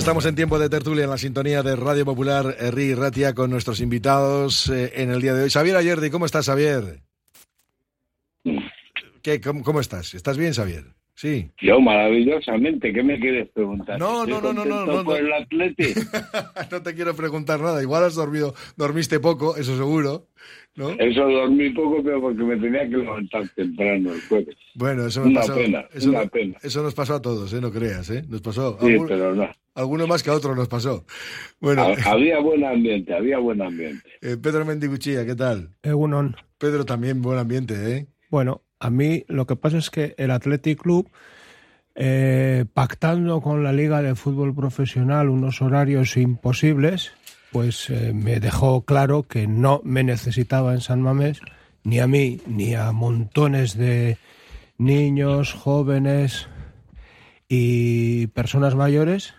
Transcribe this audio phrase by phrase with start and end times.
[0.00, 3.82] estamos en tiempo de tertulia en la sintonía de Radio Popular Herri Ratia con nuestros
[3.82, 5.50] invitados eh, en el día de hoy.
[5.50, 7.02] Xavier Ayerdi, ¿cómo estás, Xavier?
[9.22, 10.14] ¿Qué, cómo, cómo estás?
[10.14, 10.84] ¿Estás bien, Xavier?
[11.14, 11.50] Sí.
[11.60, 13.98] Yo, maravillosamente, ¿qué me quieres preguntar?
[13.98, 15.26] No, no, ¿Estoy no, no, no, contento no, por no.
[15.26, 15.92] el Atleti?
[16.70, 17.82] no te quiero preguntar nada.
[17.82, 20.28] Igual has dormido, dormiste poco, eso seguro,
[20.76, 20.90] ¿no?
[20.90, 24.56] Eso dormí poco, pero porque me tenía que levantar temprano el jueves.
[24.74, 25.54] Bueno, eso me Una pasó.
[25.56, 26.56] pena, eso, una pena.
[26.62, 27.60] eso nos pasó a todos, ¿eh?
[27.60, 28.22] No creas, ¿eh?
[28.28, 28.78] Nos pasó.
[28.80, 29.48] Sí, Algún- pero no.
[29.74, 31.04] Alguno más que a otro nos pasó.
[31.60, 34.08] Bueno, Ha- Había buen ambiente, había buen ambiente.
[34.20, 35.70] eh, Pedro Mendiguchilla, ¿qué tal?
[35.82, 36.36] Egunon.
[36.58, 38.06] Pedro también, buen ambiente, ¿eh?
[38.30, 41.08] Bueno, a mí lo que pasa es que el Athletic Club,
[41.94, 47.12] eh, pactando con la Liga de Fútbol Profesional unos horarios imposibles,
[47.52, 51.40] pues eh, me dejó claro que no me necesitaba en San Mamés,
[51.82, 54.18] ni a mí, ni a montones de
[54.78, 56.48] niños, jóvenes
[57.48, 59.34] y personas mayores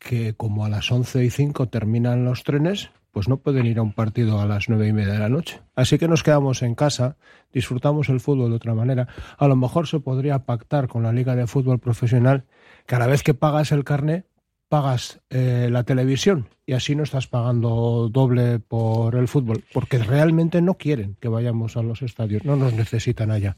[0.00, 3.82] que como a las 11 y 5 terminan los trenes, pues no pueden ir a
[3.82, 5.60] un partido a las nueve y media de la noche.
[5.74, 7.16] Así que nos quedamos en casa,
[7.52, 9.08] disfrutamos el fútbol de otra manera.
[9.38, 12.44] A lo mejor se podría pactar con la Liga de Fútbol Profesional
[12.86, 14.24] que a la vez que pagas el carné,
[14.68, 20.60] pagas eh, la televisión y así no estás pagando doble por el fútbol, porque realmente
[20.60, 23.56] no quieren que vayamos a los estadios, no nos necesitan allá.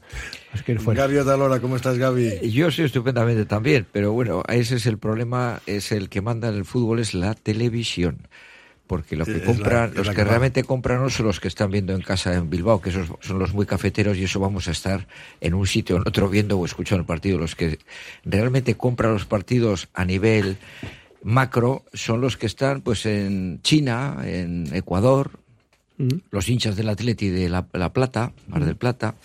[0.53, 1.01] Así que fuera.
[1.01, 2.49] Gaby Otalora, ¿cómo estás, Gaby?
[2.51, 6.55] Yo estoy estupendamente también, pero bueno, ese es el problema, es el que manda en
[6.55, 8.27] el fútbol, es la televisión.
[8.87, 11.39] Porque lo que Es la- compran, es los que que realmente compran no son los
[11.39, 14.41] que están viendo en casa en Bilbao, que esos son los muy cafeteros y eso
[14.41, 15.07] vamos a estar
[15.39, 17.37] en un sitio o en otro viendo o escuchando el partido.
[17.39, 17.79] Los que
[18.25, 20.57] realmente compran los partidos a nivel
[21.23, 25.31] macro son los que están pues en China, en Ecuador,
[26.31, 29.15] los hinchas del Atleti de La, La Plata, Mar del Plata,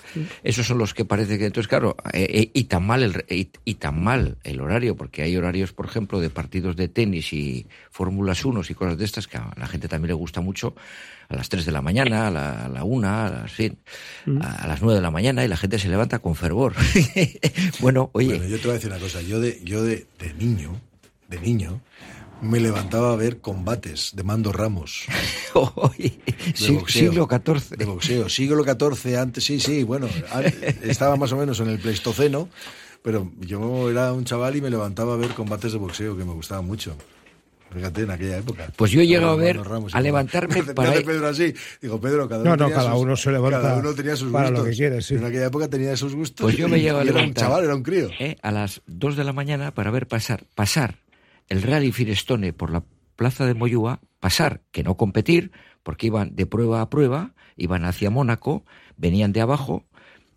[0.43, 3.49] esos son los que parece que entonces claro, eh, eh, y tan mal el y,
[3.65, 7.67] y tan mal el horario, porque hay horarios, por ejemplo, de partidos de tenis y
[7.91, 10.75] fórmulas 1 y cosas de estas que a la gente también le gusta mucho
[11.29, 13.79] a las 3 de la mañana, a la, a la 1, a las, fin,
[14.41, 16.75] a, a las 9 de la mañana y la gente se levanta con fervor.
[17.81, 19.23] bueno, oye, Bueno, yo te voy a decir una cosa.
[19.23, 20.81] Yo de, yo de, de niño,
[21.29, 21.81] de niño,
[22.43, 25.07] me levantaba a ver combates de Mando Ramos.
[25.55, 27.77] de boxeo, siglo XIV.
[27.77, 28.29] De boxeo.
[28.29, 30.09] Siglo XIV, antes, sí, sí, bueno,
[30.83, 32.49] estaba más o menos en el Pleistoceno,
[33.03, 36.33] pero yo era un chaval y me levantaba a ver combates de boxeo que me
[36.33, 36.97] gustaban mucho.
[37.75, 38.71] Fíjate, en aquella época.
[38.77, 41.53] Pues yo he llegado a ver, Ramos a levantarme Me para- Pedro así.
[41.83, 44.15] Digo, Pedro, cada uno, No, no, tenía cada sus- uno se levanta cada uno tenía
[44.17, 44.71] sus para lo gustos.
[44.71, 45.15] que quiere, sí.
[45.17, 46.45] En aquella época tenía sus gustos.
[46.45, 48.09] Pues yo me y- llego a y Era un levantar, chaval, era un crío.
[48.21, 48.37] ¿eh?
[48.41, 51.01] a las 2 de la mañana para ver pasar, pasar
[51.49, 52.85] el Rally Firestone por la
[53.17, 55.53] plaza de Moyúa, pasar, que no competir,
[55.83, 58.65] porque iban de prueba a prueba, iban hacia Mónaco,
[58.97, 59.85] venían de abajo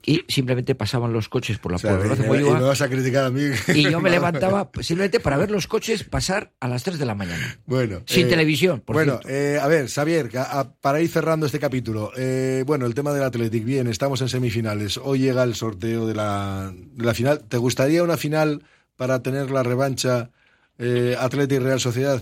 [0.05, 2.59] y simplemente pasaban los coches por la, O sea, plaza de y, y me Moyúa
[2.61, 3.41] vas a criticar a mí.
[3.75, 7.15] y yo me levantaba simplemente para ver los coches pasar a las 3 de la
[7.15, 7.59] mañana.
[7.65, 11.45] Bueno, Sin eh, televisión, por bueno, eh, a ver, Xavier, que a- para ir cerrando
[11.47, 14.97] este capítulo, eh, bueno, el tema del Athletic, bien, estamos en semifinales.
[15.03, 17.43] Hoy llega el sorteo de la, de la final.
[17.49, 18.63] ¿Te gustaría una final
[18.95, 20.31] para tener la revancha
[20.79, 22.21] eh, Athletic Real Sociedad?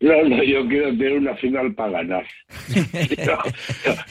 [0.00, 2.26] No, no, yo quiero tener una final para ganar.
[2.74, 3.38] Yo,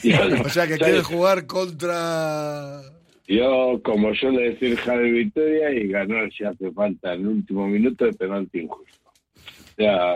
[0.04, 2.80] yo no- O sea, que quieres jugar contra.
[3.26, 8.04] Yo, como suele decir Javi Victoria, y ganar si hace falta en el último minuto
[8.04, 9.10] de penalti injusto.
[9.10, 10.14] O sea,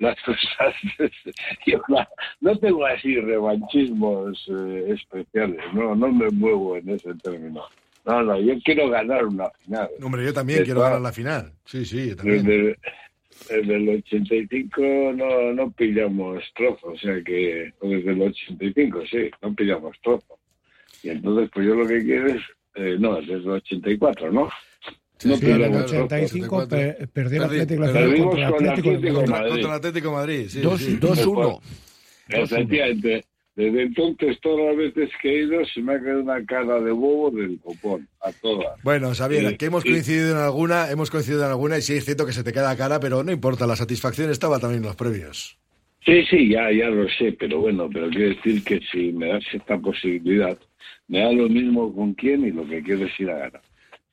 [0.00, 0.74] las cosas.
[1.66, 2.08] yo la-
[2.40, 7.62] no tengo así revanchismos eh, especiales, no, no me muevo en ese término.
[8.08, 9.88] No, no, yo quiero ganar una final.
[10.02, 11.52] Hombre, yo también De quiero ganar la final.
[11.66, 12.42] Sí, sí, yo también.
[12.44, 12.78] Desde,
[13.50, 14.80] desde el 85
[15.14, 20.38] no, no pillamos trozo, o sea que, o desde el 85, sí, no pillamos trozo.
[21.02, 22.40] Y entonces, pues yo lo que quiero es,
[22.76, 24.48] eh, no, desde el 84, ¿no?
[25.18, 26.04] Sí, no sí, en el pillamos trozo.
[26.06, 26.98] 85 84.
[26.98, 29.12] pe- perdió el Perdí- Atlético final contra el Atlético Madrid.
[29.14, 29.50] Contra, Madrid.
[29.52, 30.96] contra el Atlético de Madrid, sí, Dos- sí.
[30.98, 31.60] 2-1.
[32.30, 33.24] Efectivamente,
[33.58, 36.92] desde entonces, todas las veces que he ido, se me ha quedado una cara de
[36.92, 38.80] bobo del copón, a todas.
[38.84, 39.90] Bueno, Xavier, Sí, que hemos sí.
[39.90, 42.76] coincidido en alguna, hemos coincidido en alguna y sí es cierto que se te queda
[42.76, 45.58] cara, pero no importa, la satisfacción estaba también en los previos.
[46.04, 49.44] Sí, sí, ya, ya lo sé, pero bueno, pero quiero decir que si me das
[49.52, 50.56] esta posibilidad,
[51.08, 53.62] me da lo mismo con quién y lo que quiero es ir a ganar.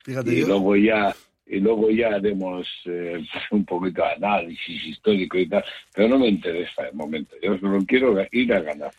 [0.04, 0.48] Fíjate y yo.
[0.48, 1.14] luego ya
[1.46, 5.64] y luego ya haremos eh, un poquito de análisis histórico y tal,
[5.94, 8.90] pero no me interesa de momento, yo solo quiero ir a ganar.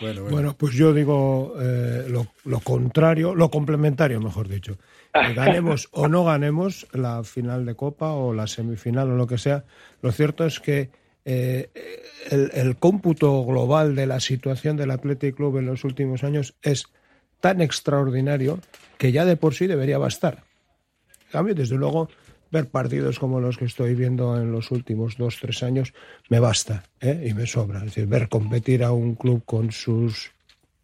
[0.00, 0.36] Bueno, bueno.
[0.36, 4.78] Bueno, pues yo digo eh, lo, lo contrario, lo complementario, mejor dicho.
[5.12, 9.38] Que ganemos o no ganemos la final de Copa o la semifinal o lo que
[9.38, 9.64] sea,
[10.00, 10.90] lo cierto es que
[11.24, 11.70] eh,
[12.30, 16.86] el, el cómputo global de la situación del Athletic Club en los últimos años es
[17.40, 18.58] tan extraordinario
[18.98, 20.44] que ya de por sí debería bastar.
[21.32, 22.10] Cambio, desde luego,
[22.50, 25.94] ver partidos como los que estoy viendo en los últimos dos, tres años
[26.28, 27.26] me basta ¿eh?
[27.28, 27.78] y me sobra.
[27.78, 30.32] Es decir, ver competir a un club con sus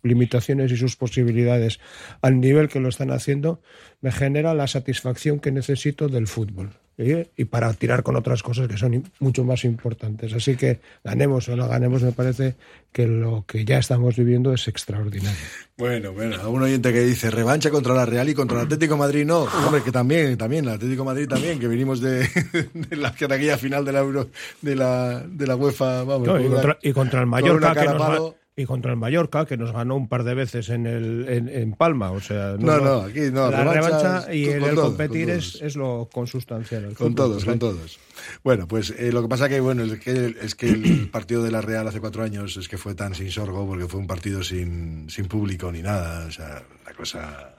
[0.03, 1.81] limitaciones y sus posibilidades
[2.23, 3.61] al nivel que lo están haciendo
[4.01, 7.31] me genera la satisfacción que necesito del fútbol ¿eh?
[7.37, 10.33] y para tirar con otras cosas que son mucho más importantes.
[10.33, 12.57] Así que ganemos o no ganemos, me parece
[12.93, 15.39] que lo que ya estamos viviendo es extraordinario.
[15.77, 18.95] Bueno, bueno, a un oyente que dice revancha contra la Real y contra el Atlético
[18.95, 22.21] de Madrid, no, hombre, que también, también, el Atlético de Madrid también, que venimos de,
[22.75, 24.29] de la aquella final de la Euro,
[24.61, 27.73] de la, de la UEFA, vamos, No, con y, contra, y contra el con Mallorca
[27.73, 28.35] una que nos.
[28.59, 31.73] Y contra el Mallorca que nos ganó un par de veces en el en, en
[31.75, 34.75] Palma, o sea, No, no, aquí no, la revancha revancha y con- el, con el
[34.75, 36.85] todos, competir es, es lo consustancial.
[36.85, 38.01] el Con fútbol, todos, con todos.
[38.43, 41.53] Bueno, pues eh, lo que pasa que bueno es que, es que el partido de
[41.53, 44.43] la Real hace cuatro años es que fue tan sin sorgo porque fue un partido
[44.43, 46.27] sin, sin público ni nada.
[46.27, 47.55] O sea, la cosa.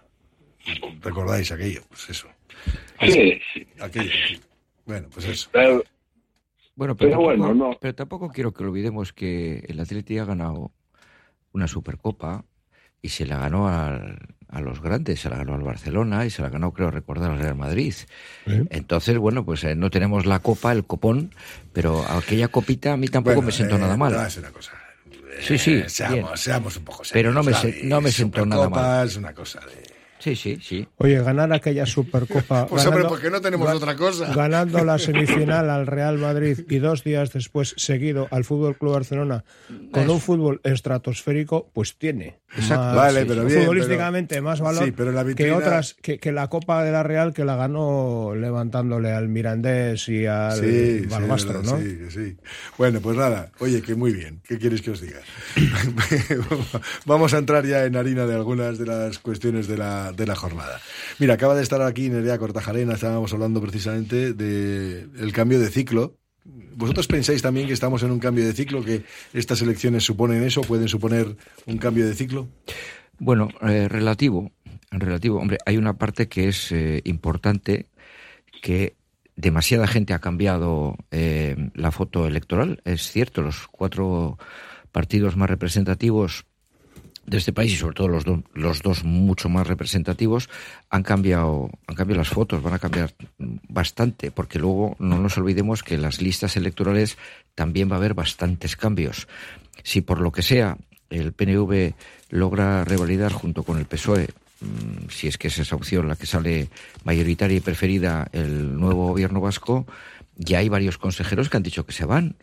[1.01, 1.81] ¿Recordáis aquello?
[1.87, 2.27] Pues eso.
[3.01, 3.65] Sí, sí.
[3.79, 4.11] Aquello.
[4.27, 4.39] sí.
[4.85, 5.49] Bueno, pues eso.
[5.53, 5.81] Pero,
[6.75, 7.77] Bueno, pero, Pero tampoco, bueno, no.
[7.79, 10.71] pero tampoco quiero que olvidemos que el Atleti ha ganado
[11.53, 12.45] una Supercopa
[13.01, 14.19] y se la ganó al-
[14.49, 17.39] a los grandes, se la ganó al Barcelona y se la ganó, creo recordar, al
[17.39, 17.93] Real Madrid.
[18.47, 18.63] ¿Eh?
[18.71, 21.33] Entonces, bueno, pues eh, no tenemos la copa, el copón,
[21.71, 24.13] pero aquella copita a mí tampoco Bueno, me sentó eh, nada mal.
[24.13, 24.71] no, es una cosa.
[25.41, 27.13] Sí, sí, Eh, seamos, un poco serios.
[27.13, 29.07] Pero no me se- no me sentó nada Supercopa mal.
[29.07, 29.98] Es una cosa de.
[30.19, 30.88] Sí, sí, sí.
[30.98, 32.66] Oye, ganar aquella Supercopa.
[32.69, 34.33] Pues hombre, ganando- ¿por qué no tenemos otra cosa?
[34.33, 39.44] Ganando la semifinal al Real Madrid y dos días después seguido al Fútbol Club Barcelona
[39.92, 42.39] con un fútbol estratosférico, pues tiene.
[42.57, 46.47] Más- Vale, pero bien, futbolísticamente más valor Sí, pero la que otras que, que la
[46.49, 51.61] Copa de la Real que la ganó levantándole al Mirandés y al Sí, sí, Balmastro,
[51.61, 51.77] ¿no?
[51.77, 52.37] sí, que sí.
[52.77, 54.41] Bueno, pues nada, oye, que muy bien.
[54.47, 55.19] ¿Qué quieres que os diga?
[57.05, 60.35] Vamos a entrar ya en harina de algunas de las cuestiones de la, de la
[60.35, 60.79] jornada.
[61.19, 66.15] Mira, acaba de estar aquí Nerea Cortajarena, estábamos hablando precisamente del cambio de ciclo.
[66.75, 69.03] ¿Vosotros pensáis también que estamos en un cambio de ciclo, que
[69.33, 71.35] estas elecciones suponen eso, pueden suponer
[71.65, 72.47] un cambio de ciclo?
[73.19, 74.51] Bueno, eh, relativo,
[74.91, 75.39] relativo.
[75.39, 77.87] Hombre, hay una parte que es eh, importante,
[78.61, 78.95] que
[79.35, 82.81] demasiada gente ha cambiado eh, la foto electoral.
[82.85, 84.37] Es cierto, los cuatro
[84.91, 86.45] partidos más representativos
[87.29, 90.49] de este país y sobre todo los, do- los dos mucho más representativos
[90.89, 95.83] han cambiado han cambiado las fotos van a cambiar bastante porque luego no nos olvidemos
[95.83, 97.17] que en las listas electorales
[97.55, 99.27] también va a haber bastantes cambios.
[99.83, 100.77] Si por lo que sea
[101.09, 101.93] el PNV
[102.29, 104.29] logra revalidar junto con el PSOE
[104.61, 106.69] mm, si es que es esa opción la que sale
[107.03, 109.85] mayoritaria y preferida el nuevo gobierno vasco
[110.39, 112.38] ya hay varios consejeros que han dicho que se van.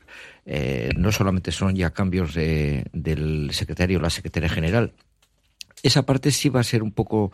[0.45, 4.93] Eh, no solamente son ya cambios de- del secretario o la secretaria general.
[5.83, 7.33] Esa parte sí va a ser un poco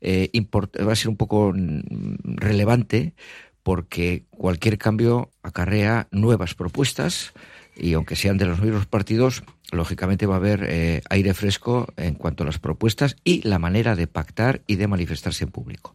[0.00, 0.30] eh,
[0.86, 3.12] va a ser un poco mm, relevante
[3.62, 7.32] porque cualquier cambio acarrea nuevas propuestas
[7.76, 12.14] y aunque sean de los mismos partidos, lógicamente va a haber eh, aire fresco en
[12.14, 15.94] cuanto a las propuestas y la manera de pactar y de manifestarse en público.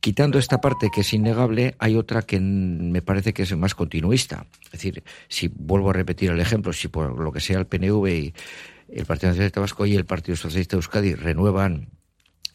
[0.00, 4.46] Quitando esta parte que es innegable, hay otra que me parece que es más continuista.
[4.66, 8.06] Es decir, si vuelvo a repetir el ejemplo, si por lo que sea el PNV
[8.08, 8.34] y
[8.88, 11.88] el Partido Nacionalista Vasco y el Partido Socialista de Euskadi renuevan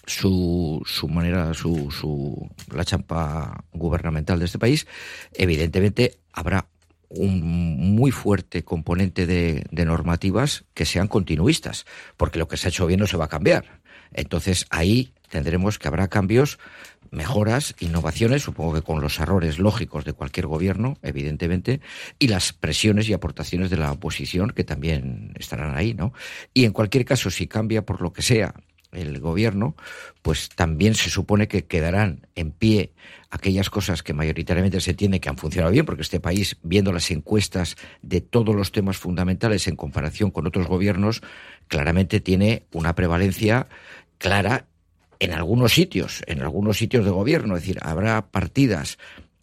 [0.05, 4.88] su, su manera, su, su, la champa gubernamental de este país,
[5.33, 6.67] evidentemente habrá
[7.09, 7.41] un
[7.95, 11.85] muy fuerte componente de, de normativas que sean continuistas,
[12.17, 13.81] porque lo que se ha hecho bien no se va a cambiar.
[14.13, 16.59] Entonces ahí tendremos que habrá cambios,
[17.13, 21.79] mejoras, innovaciones, supongo que con los errores lógicos de cualquier gobierno, evidentemente,
[22.20, 26.13] y las presiones y aportaciones de la oposición que también estarán ahí, ¿no?
[26.53, 28.55] Y en cualquier caso, si cambia por lo que sea
[28.91, 29.75] el gobierno,
[30.22, 32.93] pues también se supone que quedarán en pie
[33.29, 37.10] aquellas cosas que mayoritariamente se entiende que han funcionado bien, porque este país, viendo las
[37.12, 41.22] encuestas de todos los temas fundamentales en comparación con otros gobiernos,
[41.67, 43.67] claramente tiene una prevalencia
[44.20, 44.67] clara
[45.23, 47.55] en algunos sitios, en algunos sitios de gobierno.
[47.55, 48.97] Es decir, habrá partidas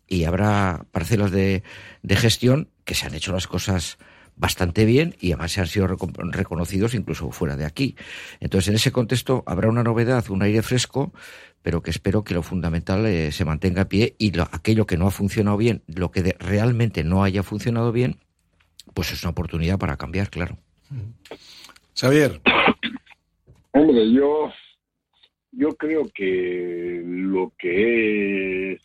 [0.06, 1.62] y habrá parcelas de,
[2.02, 3.99] de gestión que se han hecho las cosas
[4.37, 7.96] bastante bien y además han sido reconocidos incluso fuera de aquí.
[8.40, 11.12] Entonces, en ese contexto habrá una novedad, un aire fresco,
[11.62, 15.06] pero que espero que lo fundamental eh, se mantenga a pie y aquello que no
[15.06, 18.16] ha funcionado bien, lo que realmente no haya funcionado bien,
[18.94, 20.58] pues es una oportunidad para cambiar, claro.
[21.94, 22.40] Xavier.
[23.72, 24.50] Hombre, yo,
[25.52, 28.83] yo creo que lo que es,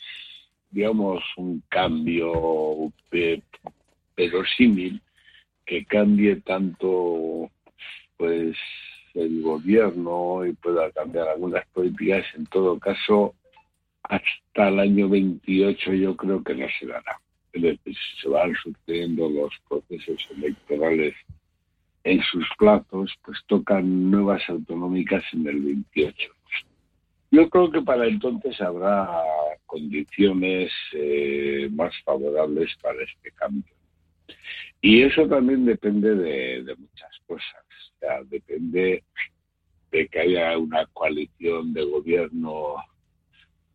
[0.72, 2.92] digamos, un cambio
[4.16, 5.02] verosímil,
[5.66, 7.50] que cambie tanto,
[8.18, 8.56] pues,
[9.14, 13.34] el gobierno y pueda cambiar algunas políticas, en todo caso,
[14.04, 17.20] hasta el año 28 yo creo que no se dará.
[17.54, 21.16] Se van sucediendo los procesos electorales
[22.04, 26.32] en sus plazos, pues tocan nuevas autonómicas en el 28.
[27.36, 29.10] Yo creo que para entonces habrá
[29.66, 33.76] condiciones eh, más favorables para este cambio.
[34.80, 37.66] Y eso también depende de, muchas cosas.
[37.68, 39.04] O sea, depende
[39.92, 42.76] de que haya una coalición de gobierno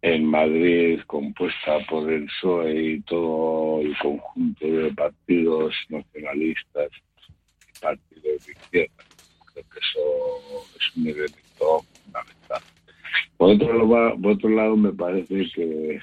[0.00, 6.88] en Madrid compuesta por el PSOE y todo el conjunto de partidos nacionalistas
[7.68, 9.04] y partidos de izquierda.
[9.52, 12.62] Creo que eso es un elemento fundamental.
[13.36, 13.88] Por otro,
[14.20, 16.00] por otro lado, me parece que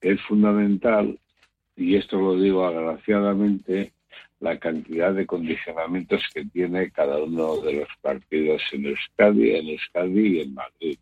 [0.00, 1.18] es fundamental,
[1.76, 3.92] y esto lo digo agraciadamente,
[4.40, 10.26] la cantidad de condicionamientos que tiene cada uno de los partidos en Euskadi, en Euskadi
[10.26, 10.98] y en Madrid.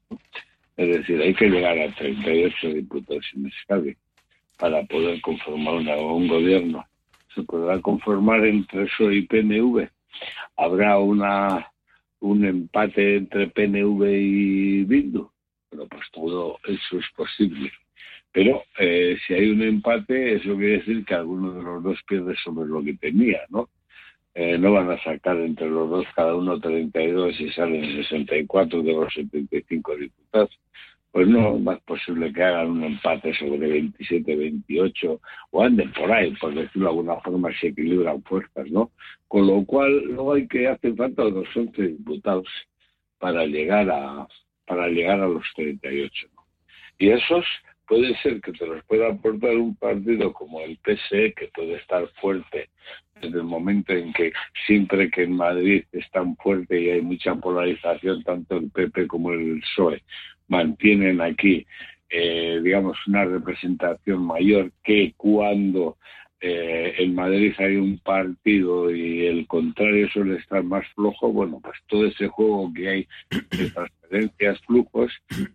[0.77, 3.97] Es decir, hay que llegar a 38 diputados en Euskadi
[4.59, 6.85] para poder conformar un gobierno.
[7.35, 9.89] Se podrá conformar entre eso y PNV.
[10.57, 11.71] Habrá una
[12.21, 15.31] un empate entre PNV y Bildu.
[15.71, 17.73] Pero pues todo eso es posible.
[18.33, 22.35] Pero eh, si hay un empate, eso quiere decir que alguno de los dos pierde
[22.45, 23.69] sobre lo que tenía, ¿no?
[24.35, 28.93] Eh, no van a sacar entre los dos cada uno 32 y salen 64 de
[28.93, 30.51] los 75 diputados.
[31.17, 35.19] Pues no, es posible que hagan un empate sobre 27, 28
[35.51, 38.91] o anden por ahí, por decirlo de alguna forma, se equilibran fuerzas, ¿no?
[39.27, 42.47] Con lo cual, luego hay que hacer falta los 11 diputados
[43.19, 44.29] para llegar a
[44.67, 46.27] para llegar a los 38.
[46.35, 46.45] ¿no?
[46.99, 47.47] Y esos
[47.89, 52.07] puede ser que te los pueda aportar un partido como el PSE, que puede estar
[52.21, 52.69] fuerte
[53.23, 54.35] desde el momento en que
[54.67, 59.33] siempre que en Madrid es tan fuerte y hay mucha polarización, tanto el PP como
[59.33, 60.03] el PSOE
[60.49, 61.67] mantienen aquí,
[62.09, 65.97] eh, digamos, una representación mayor que cuando
[66.41, 71.77] eh, en Madrid hay un partido y el contrario suele estar más flojo, bueno, pues
[71.87, 73.09] todo ese juego que hay
[73.51, 75.13] de transferencias, flujos,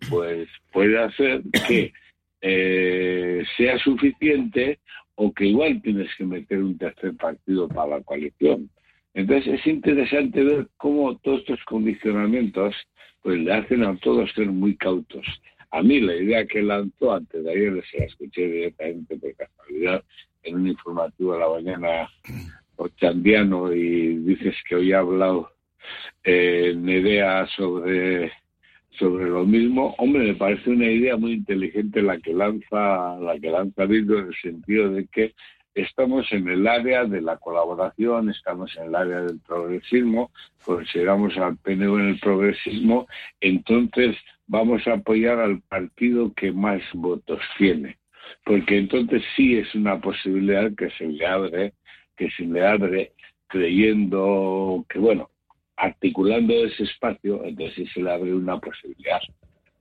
[0.10, 1.93] pues puede hacer que
[2.41, 4.79] eh, sea suficiente
[5.15, 8.69] o que igual tienes que meter un tercer partido para la coalición.
[9.13, 12.75] Entonces es interesante ver cómo todos estos condicionamientos
[13.22, 15.25] pues le hacen a todos ser muy cautos.
[15.72, 20.03] A mí la idea que lanzó antes de ayer, se la escuché directamente por casualidad
[20.44, 22.10] en un informativo a la mañana
[22.75, 25.51] ochandiano y dices que hoy ha hablado
[26.24, 28.32] eh, idea sobre
[29.00, 33.50] sobre lo mismo, hombre, me parece una idea muy inteligente la que lanza la que
[33.50, 35.34] lanza Bildu en el sentido de que
[35.75, 40.32] estamos en el área de la colaboración, estamos en el área del progresismo,
[40.63, 43.08] consideramos al PNV en el progresismo,
[43.40, 47.98] entonces vamos a apoyar al partido que más votos tiene,
[48.44, 51.74] porque entonces sí es una posibilidad que se le abre,
[52.18, 53.13] que se le abre
[53.48, 55.30] creyendo que bueno,
[55.78, 59.22] articulando ese espacio, entonces se le abre una posibilidad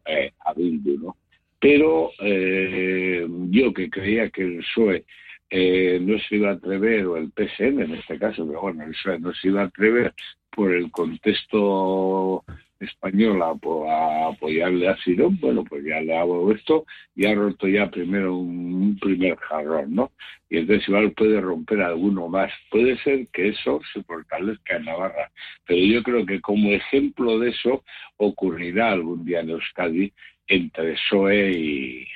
[0.07, 1.17] eh, a Bildu, ¿no?
[1.61, 5.05] Pero eh, yo que creía que el PSOE
[5.51, 8.85] eh, no se iba a atrever, o el PSN en este caso, pero bueno,
[9.21, 10.15] no se iba a atrever
[10.51, 12.45] por el contexto
[12.81, 17.91] español a, apoyarle a Sirón, bueno, pues ya le hago esto y ha roto ya
[17.91, 20.11] primero un, primer jarrón, ¿no?
[20.49, 22.53] Y entonces igual puede romper alguno más.
[22.71, 25.31] Puede ser que eso se fortalezca en Navarra,
[25.67, 27.85] pero yo creo que como ejemplo de eso
[28.17, 30.13] ocurrirá algún día en Euskadi
[30.49, 32.07] entre PSOE y,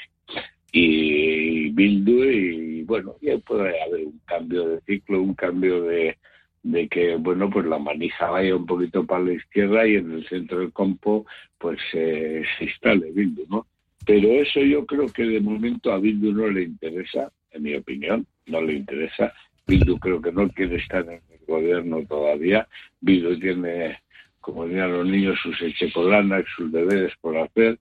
[0.76, 6.19] y Bildu y bueno, ya puede haber un cambio de ciclo, un cambio de,
[6.64, 10.28] de que, bueno, pues la manija vaya un poquito para la izquierda y en el
[10.28, 11.26] centro del campo,
[11.59, 13.69] pues se instale Bildu, ¿no?
[14.04, 18.26] Pero eso yo creo que de momento a Bildu no le interesa, en mi opinión,
[18.47, 19.33] no le interesa.
[19.69, 22.66] Bildu creo que no quiere estar en el gobierno todavía.
[23.00, 24.00] Bildu tiene,
[24.40, 27.78] como dirían los niños, sus echecolanas, sus deberes por hacer.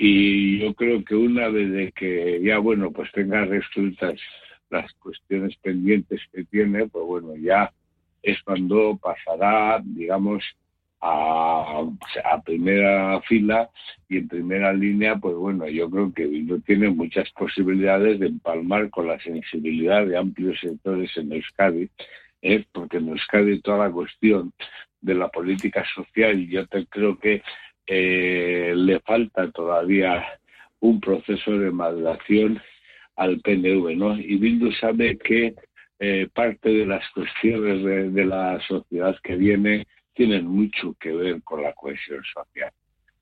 [0.00, 4.14] Y yo creo que una vez de que ya, bueno, pues tenga resueltas
[4.70, 7.72] las cuestiones pendientes que tiene, pues bueno, ya
[8.22, 10.44] es cuando pasará, digamos,
[11.00, 11.84] a,
[12.24, 13.70] a, primera fila
[14.08, 18.90] y en primera línea, pues bueno, yo creo que Bildu tiene muchas posibilidades de empalmar
[18.90, 21.90] con la sensibilidad de amplios sectores en Euskadi,
[22.42, 22.64] ¿eh?
[22.70, 24.52] porque en Euskadi toda la cuestión
[25.00, 27.42] de la política social, yo te, creo que
[27.88, 30.24] eh, le falta todavía
[30.80, 32.60] un proceso de maduración
[33.16, 34.18] al PNV, ¿no?
[34.18, 35.54] Y Bildu sabe que
[35.98, 41.42] eh, parte de las cuestiones de, de la sociedad que viene tienen mucho que ver
[41.42, 42.70] con la cohesión social.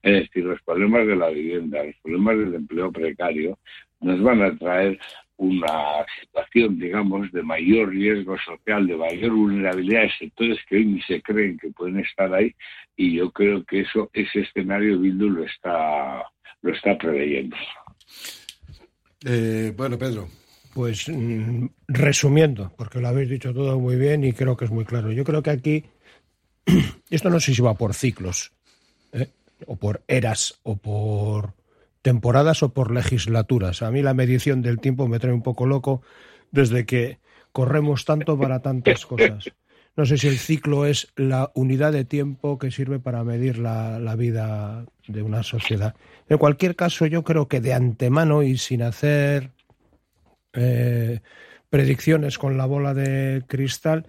[0.03, 3.59] Es decir, los problemas de la vivienda, los problemas del empleo precario,
[4.01, 4.99] nos van a traer
[5.39, 11.21] una situación, digamos, de mayor riesgo social, de mayor vulnerabilidad sectores que hoy ni se
[11.23, 12.55] creen que pueden estar ahí,
[12.97, 16.23] y yo creo que eso, ese escenario Bildu lo está,
[16.63, 17.57] lo está preveyendo.
[19.25, 20.29] Eh, bueno, Pedro.
[20.73, 24.85] Pues mm, resumiendo, porque lo habéis dicho todo muy bien y creo que es muy
[24.85, 25.11] claro.
[25.11, 25.85] Yo creo que aquí
[27.11, 28.53] esto no sé si va por ciclos,
[29.13, 29.29] ¿eh?
[29.67, 31.55] o por eras, o por
[32.07, 33.83] temporadas, o por legislaturas.
[33.83, 36.03] A mí la medición del tiempo me trae un poco loco
[36.53, 37.19] desde que
[37.51, 39.51] corremos tanto para tantas cosas.
[39.97, 44.15] No sé si el ciclo es la unidad de tiempo que sirve para medir la,
[44.15, 45.97] vida de una sociedad.
[46.29, 49.51] En cualquier caso, yo creo que de antemano y sin hacer
[50.53, 51.23] eh,
[51.71, 54.07] predicciones con la bola de cristal,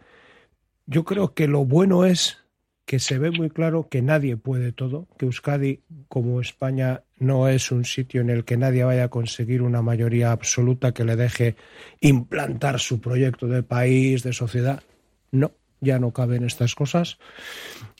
[0.86, 2.44] yo creo que lo bueno es
[2.88, 7.70] que se ve muy claro que nadie puede todo, que Euskadi, como España, no es
[7.70, 11.58] un sitio en el que nadie vaya a conseguir una mayoría absoluta que le deje
[12.00, 14.84] implantar su proyecto de país, de sociedad.
[15.32, 15.52] No,
[15.82, 17.18] ya no caben estas cosas.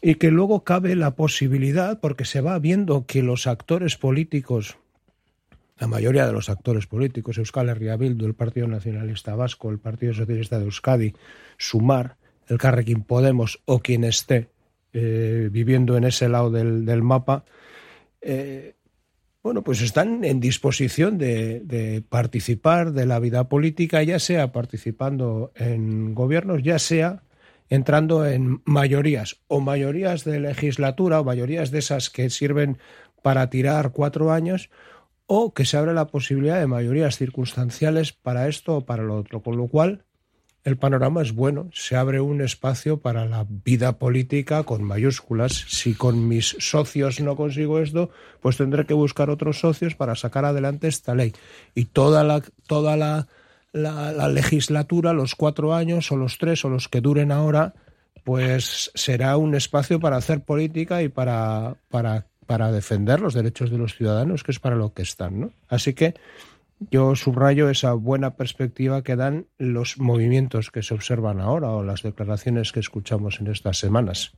[0.02, 4.78] Y que luego cabe la posibilidad, porque se va viendo que los actores políticos,
[5.78, 10.60] la mayoría de los actores políticos, Euskal Herria el Partido Nacionalista Vasco, el Partido Socialista
[10.60, 11.14] de Euskadi,
[11.58, 12.16] Sumar,
[12.48, 14.48] el Carrequín Podemos o quien esté
[15.00, 17.46] eh, viviendo en ese lado del, mapa,
[18.20, 18.74] eh,
[19.44, 25.52] bueno, pues están en disposición de, de, participar de la vida política, ya sea participando
[25.56, 27.22] en gobiernos, ya sea
[27.70, 32.80] entrando en mayorías, o mayorías de legislatura, o mayorías de esas que sirven
[33.22, 34.72] para tirar cuatro años,
[35.28, 39.44] o que se abre la posibilidad de mayorías circunstanciales para esto o para lo otro,
[39.44, 40.07] con lo cual
[40.64, 45.54] el panorama es bueno, se abre un espacio para la vida política con mayúsculas.
[45.54, 48.10] Si con mis socios no consigo esto,
[48.42, 51.34] pues tendré que buscar otros socios para sacar adelante esta ley.
[51.74, 53.28] Y toda la, toda la,
[53.72, 57.74] la, la legislatura, los cuatro años o los tres o los que duren ahora,
[58.26, 63.78] pues será un espacio para hacer política y para, para, para defender los derechos de
[63.78, 65.40] los ciudadanos, que es para lo que están.
[65.40, 65.52] ¿no?
[65.70, 66.14] Así que
[66.80, 72.04] yo subrayo esa buena perspectiva que dan los movimientos que se observan ahora o las
[72.04, 74.34] declaraciones que escuchamos en estas semanas.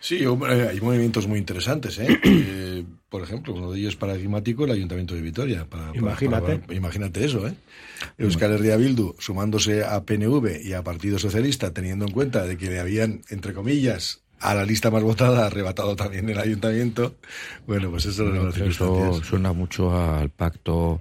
[0.00, 1.98] Sí, hombre, hay movimientos muy interesantes.
[1.98, 2.18] ¿eh?
[2.24, 5.64] eh, por ejemplo, uno de ellos paradigmático, el Ayuntamiento de Vitoria.
[5.66, 6.46] Para, imagínate.
[6.46, 7.46] Para, para, imagínate eso.
[7.46, 7.54] ¿eh?
[8.18, 12.70] Euskal Herria Bildu sumándose a PNV y a Partido Socialista, teniendo en cuenta de que
[12.70, 17.14] le habían, entre comillas, a la lista más votada, arrebatado también el ayuntamiento.
[17.66, 21.00] Bueno, pues eso, no, eso suena mucho al pacto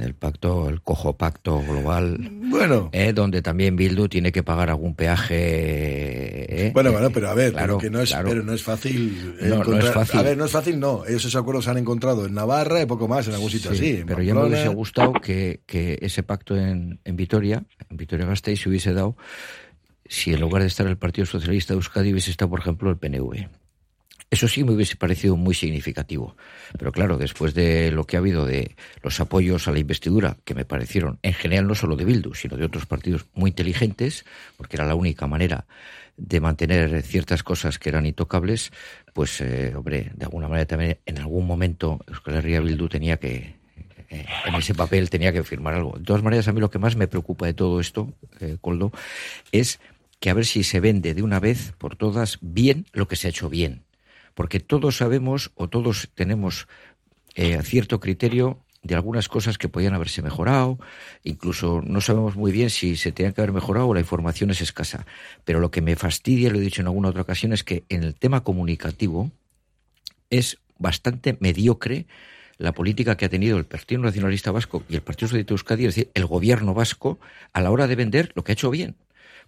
[0.00, 4.94] el pacto, el cojo pacto global, bueno, eh, donde también Bildu tiene que pagar algún
[4.94, 5.36] peaje.
[6.66, 8.28] Eh, bueno, bueno, pero a ver, claro, pero que no es, claro.
[8.28, 9.36] pero no es fácil.
[9.42, 10.20] No, no, es fácil.
[10.20, 11.04] A ver, no es fácil, no.
[11.04, 14.04] Esos acuerdos se han encontrado en Navarra y poco más, en algún sitio sí, así.
[14.06, 18.60] Pero ya me hubiese gustado que, que ese pacto en, en Vitoria, en Vitoria Gasteiz,
[18.60, 19.16] se hubiese dado
[20.10, 22.96] si en lugar de estar el Partido Socialista de Euskadi hubiese estado, por ejemplo, el
[22.96, 23.48] PNV.
[24.30, 26.36] Eso sí me hubiese parecido muy significativo.
[26.78, 30.54] Pero claro, después de lo que ha habido de los apoyos a la investidura, que
[30.54, 34.24] me parecieron, en general, no solo de Bildu, sino de otros partidos muy inteligentes,
[34.56, 35.66] porque era la única manera
[36.16, 38.70] de mantener ciertas cosas que eran intocables,
[39.14, 43.56] pues, eh, hombre, de alguna manera también en algún momento Euskal Herria Bildu tenía que,
[44.10, 45.98] eh, en ese papel tenía que firmar algo.
[45.98, 48.92] De todas maneras, a mí lo que más me preocupa de todo esto, eh, Coldo,
[49.50, 49.80] es
[50.20, 53.26] que a ver si se vende de una vez por todas bien lo que se
[53.26, 53.82] ha hecho bien
[54.40, 56.66] porque todos sabemos o todos tenemos
[57.34, 60.78] eh, cierto criterio de algunas cosas que podían haberse mejorado,
[61.24, 64.62] incluso no sabemos muy bien si se tenían que haber mejorado o la información es
[64.62, 65.04] escasa.
[65.44, 68.02] Pero lo que me fastidia, lo he dicho en alguna otra ocasión, es que en
[68.02, 69.30] el tema comunicativo
[70.30, 72.06] es bastante mediocre
[72.56, 75.84] la política que ha tenido el Partido Nacionalista Vasco y el Partido Socialista de Euskadi,
[75.84, 77.18] es decir, el gobierno vasco,
[77.52, 78.96] a la hora de vender lo que ha hecho bien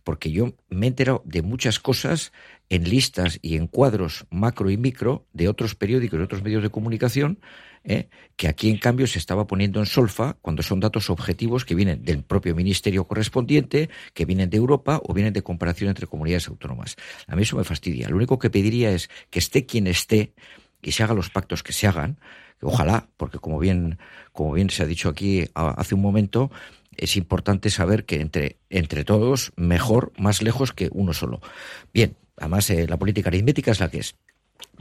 [0.04, 2.32] porque yo me he enterado de muchas cosas
[2.72, 6.70] en listas y en cuadros macro y micro de otros periódicos y otros medios de
[6.70, 7.38] comunicación,
[7.84, 8.08] ¿eh?
[8.36, 12.02] que aquí en cambio se estaba poniendo en solfa cuando son datos objetivos que vienen
[12.02, 16.96] del propio ministerio correspondiente, que vienen de Europa o vienen de comparación entre comunidades autónomas.
[17.26, 18.08] A mí eso me fastidia.
[18.08, 20.32] Lo único que pediría es que esté quien esté
[20.80, 22.18] y se hagan los pactos que se hagan,
[22.62, 23.98] ojalá, porque como bien,
[24.32, 26.50] como bien se ha dicho aquí hace un momento,
[26.96, 31.42] es importante saber que entre, entre todos, mejor, más lejos que uno solo.
[31.92, 34.16] Bien, además eh, la política aritmética es la que es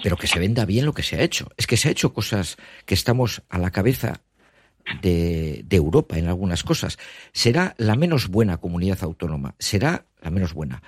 [0.03, 1.49] pero que se venda bien lo que se ha hecho.
[1.57, 4.21] Es que se ha hecho cosas que estamos a la cabeza
[5.01, 6.97] de, Europa en algunas cosas.
[7.33, 10.81] Será la menos buena comunidad autónoma, será la menos buena.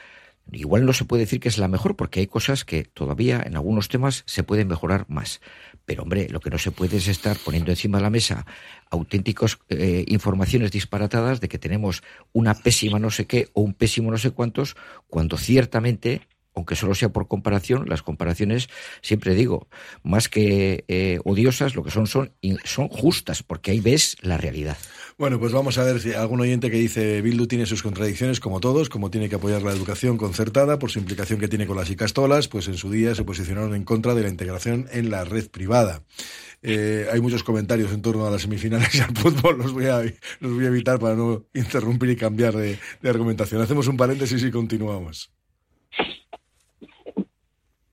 [0.51, 3.55] Igual no se puede decir que es la mejor porque hay cosas que todavía en
[3.55, 5.39] algunos temas se pueden mejorar más.
[5.85, 8.45] Pero hombre, lo que no se puede es estar poniendo encima de la mesa
[8.89, 14.11] auténticas eh, informaciones disparatadas de que tenemos una pésima no sé qué o un pésimo
[14.11, 14.75] no sé cuántos,
[15.07, 18.69] cuando ciertamente aunque solo sea por comparación, las comparaciones,
[19.01, 19.67] siempre digo,
[20.03, 22.31] más que eh, odiosas, lo que son, son
[22.63, 24.77] son justas, porque ahí ves la realidad.
[25.17, 28.59] Bueno, pues vamos a ver si algún oyente que dice Bildu tiene sus contradicciones, como
[28.59, 31.89] todos, como tiene que apoyar la educación concertada por su implicación que tiene con las
[31.89, 35.49] icastolas, pues en su día se posicionaron en contra de la integración en la red
[35.49, 36.01] privada.
[36.61, 40.01] Eh, hay muchos comentarios en torno a las semifinales y al fútbol, los voy a,
[40.39, 43.61] los voy a evitar para no interrumpir y cambiar de, de argumentación.
[43.61, 45.31] Hacemos un paréntesis y continuamos.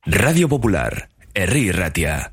[0.06, 2.32] Radio Popular, Herri Ratia.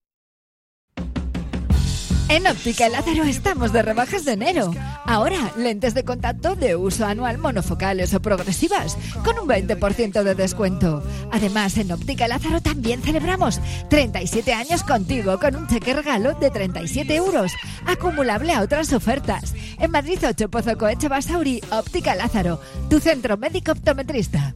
[2.31, 4.73] En Óptica Lázaro estamos de rebajas de enero.
[5.05, 11.03] Ahora, lentes de contacto de uso anual monofocales o progresivas, con un 20% de descuento.
[11.33, 17.13] Además, en Óptica Lázaro también celebramos 37 años contigo con un cheque regalo de 37
[17.15, 17.51] euros,
[17.85, 19.53] acumulable a otras ofertas.
[19.77, 24.55] En Madrid 8 Pozo Coeche Basauri, Óptica Lázaro, tu centro médico optometrista.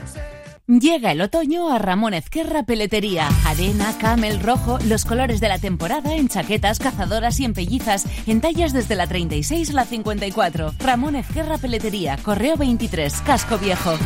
[0.79, 3.27] Llega el otoño a Ramón Ezquerra Peletería.
[3.45, 8.39] Arena, camel, rojo, los colores de la temporada en chaquetas, cazadoras y en pellizas, en
[8.39, 10.73] tallas desde la 36 a la 54.
[10.79, 13.97] Ramón Ezquerra Peletería, Correo 23, Casco Viejo.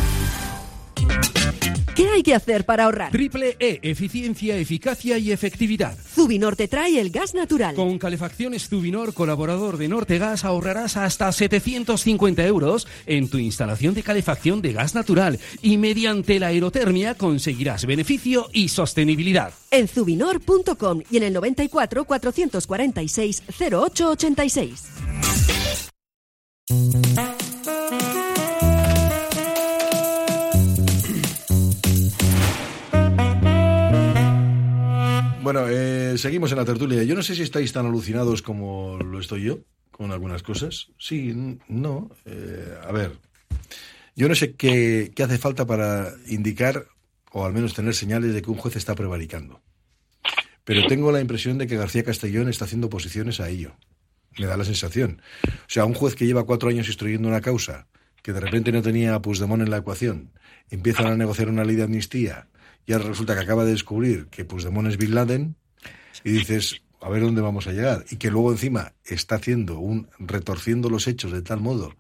[1.96, 3.12] ¿Qué hay que hacer para ahorrar?
[3.12, 5.98] Triple E, eficiencia, eficacia y efectividad.
[5.98, 7.74] Zubinor te trae el gas natural.
[7.74, 14.04] Con calefacciones Zubinor, colaborador de Norte Gas, ahorrarás hasta 750 euros en tu instalación de
[14.04, 19.54] calefacción de gas natural y mediante la aerotermia conseguirás beneficio y sostenibilidad.
[19.72, 24.84] En zubinor.com y en el 94 446 0886.
[35.46, 37.04] Bueno, eh, seguimos en la tertulia.
[37.04, 39.60] Yo no sé si estáis tan alucinados como lo estoy yo
[39.92, 40.88] con algunas cosas.
[40.98, 42.10] Sí, no.
[42.26, 43.12] Eh, a ver,
[44.16, 46.88] yo no sé qué, hace falta para indicar
[47.32, 49.62] o al menos tener señales de que un juez está prevaricando.
[50.64, 53.76] Pero tengo la impresión de que García Castellón está haciendo oposiciones a ello.
[54.40, 55.22] Me da la sensación.
[55.48, 57.86] O sea, un juez que lleva cuatro años instruyendo una causa,
[58.24, 60.32] que de repente no tenía a Puigdemont en la ecuación,
[60.72, 62.48] empiezan a negociar una ley de amnistía
[62.86, 65.56] y ahora resulta que acaba de descubrir que Puigdemont es Bin Laden
[66.24, 68.06] y dices, a ver dónde vamos a llegar.
[68.10, 71.96] Y que luego encima está haciendo un, retorciendo los hechos de tal modo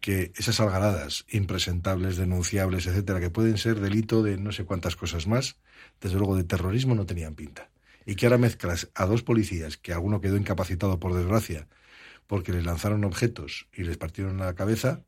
[0.00, 5.26] que esas algaradas impresentables, denunciables, etcétera, que pueden ser delito de no sé cuántas cosas
[5.26, 5.56] más,
[6.00, 7.70] desde luego de terrorismo no tenían pinta.
[8.06, 11.66] Y que ahora mezclas a dos policías, que alguno quedó incapacitado por desgracia,
[12.26, 15.02] porque les lanzaron objetos y les partieron la cabeza,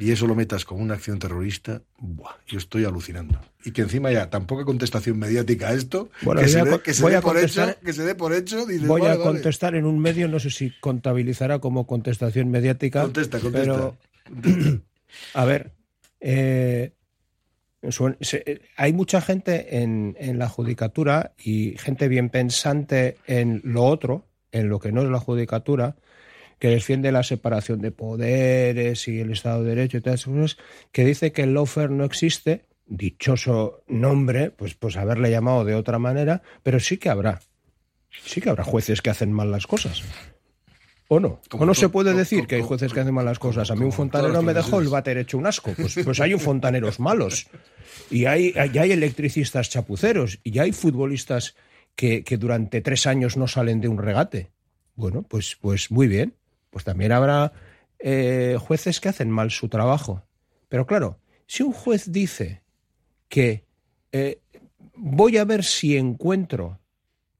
[0.00, 3.38] y eso lo metas como una acción terrorista, buah, yo estoy alucinando.
[3.64, 6.94] Y que encima ya tan poca contestación mediática a esto, Bueno, que, se dé, que
[6.94, 9.30] se por hecho, contestar- que se dé por hecho, dices, Voy vale, a vale.
[9.30, 13.02] contestar en un medio, no sé si contabilizará como contestación mediática.
[13.02, 13.92] Contesta, contesta.
[14.32, 14.80] Pero,
[15.34, 15.72] a ver,
[16.20, 16.92] eh,
[18.76, 24.68] hay mucha gente en, en la judicatura y gente bien pensante en lo otro, en
[24.68, 25.96] lo que no es la judicatura,
[26.60, 30.58] que defiende la separación de poderes y el Estado de Derecho y todas esas cosas,
[30.92, 35.98] que dice que el lawfare no existe, dichoso nombre, pues, pues haberle llamado de otra
[35.98, 37.40] manera, pero sí que habrá.
[38.10, 40.02] Sí que habrá jueces que hacen mal las cosas.
[41.08, 41.40] ¿O no?
[41.48, 43.70] Como ¿O no se puede decir que hay jueces que hacen mal las cosas?
[43.70, 45.72] A mí un fontanero me dejó el váter hecho un asco.
[45.74, 47.48] Pues, pues hay un fontaneros malos.
[48.10, 50.38] Y hay, hay, hay electricistas chapuceros.
[50.44, 51.56] Y hay futbolistas
[51.96, 54.50] que, que durante tres años no salen de un regate.
[54.94, 56.34] Bueno, pues, pues muy bien.
[56.70, 57.52] Pues también habrá
[57.98, 60.22] eh, jueces que hacen mal su trabajo.
[60.68, 62.62] Pero claro, si un juez dice
[63.28, 63.64] que
[64.12, 64.40] eh,
[64.94, 66.78] voy a ver si encuentro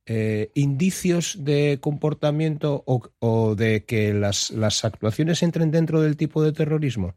[0.06, 6.52] eh, indicios de comportamiento o, de que las, las actuaciones entren dentro del tipo de
[6.52, 7.14] terrorismo,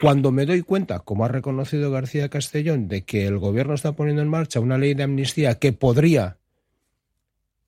[0.00, 4.22] cuando me doy cuenta, como ha reconocido García Castellón, de que el gobierno está poniendo
[4.22, 6.38] en marcha una ley de amnistía que podría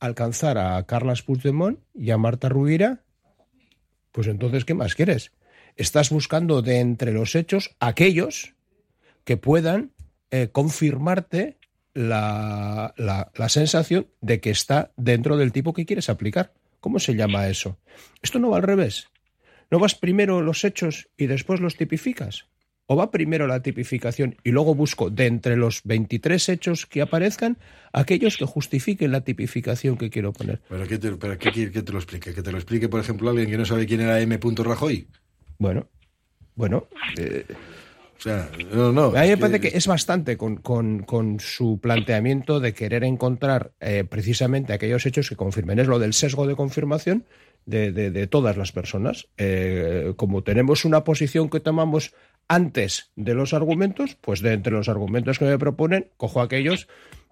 [0.00, 3.02] alcanzar a Carlas Puigdemont y a Marta Rubira,
[4.12, 5.32] pues entonces, ¿qué más quieres?
[5.76, 8.54] Estás buscando de entre los hechos aquellos
[9.24, 9.92] que puedan
[10.30, 11.56] eh, confirmarte
[11.94, 16.52] la, la- la sensación de que está dentro del tipo que quieres aplicar.
[16.80, 17.78] ¿Cómo se llama eso?
[18.22, 19.08] Esto no va al revés.
[19.70, 22.46] ¿No vas primero los hechos y después los tipificas?
[22.86, 27.56] ¿O va primero la tipificación y luego busco de entre los 23 hechos que aparezcan
[27.92, 30.60] aquellos que justifiquen la tipificación que quiero poner?
[30.68, 32.34] ¿Pero qué te, pero qué que te lo explique?
[32.34, 34.38] ¿Que te lo explique, por ejemplo, alguien que no sabe quién era M.
[34.58, 35.06] Rajoy?
[35.58, 35.88] Bueno,
[36.56, 36.88] bueno,
[38.18, 39.06] O sea, no, no.
[39.16, 43.72] A mí me parece que es bastante con, con- con su planteamiento de querer encontrar
[43.80, 45.78] eh, precisamente aquellos hechos que confirmen.
[45.80, 47.24] Es lo del sesgo de confirmación
[47.66, 49.26] de, de- de todas las personas.
[49.38, 52.14] Eh, como tenemos una posición que tomamos
[52.48, 56.88] antes de los argumentos, pues de entre los argumentos que me proponen, cojo aquellos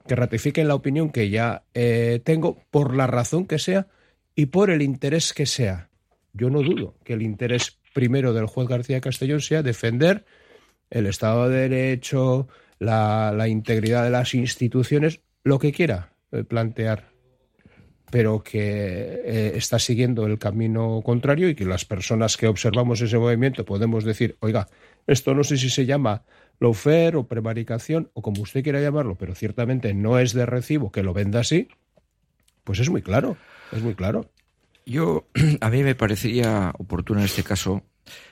[0.07, 3.89] que ratifiquen la opinión que ya eh, tengo por la razón que sea
[4.35, 5.91] y por el interés que sea.
[6.33, 10.25] Yo no dudo que el interés primero del juez García Castellón sea defender
[10.91, 17.11] el Estado de Derecho, la, integridad de las instituciones, lo que quiera eh, plantear,
[18.11, 23.19] pero que eh, está siguiendo el camino contrario y que las personas que observamos ese
[23.19, 24.69] movimiento podemos decir, oiga,
[25.07, 26.23] esto no sé si se llama
[26.61, 31.03] lawfare o prevaricación o como usted quiera llamarlo, pero ciertamente no es de recibo que
[31.03, 31.69] lo venda así,
[32.65, 33.37] pues es muy claro,
[33.73, 34.31] es muy claro.
[34.87, 35.27] Yo,
[35.61, 37.83] a mí me parecería oportuno en este caso,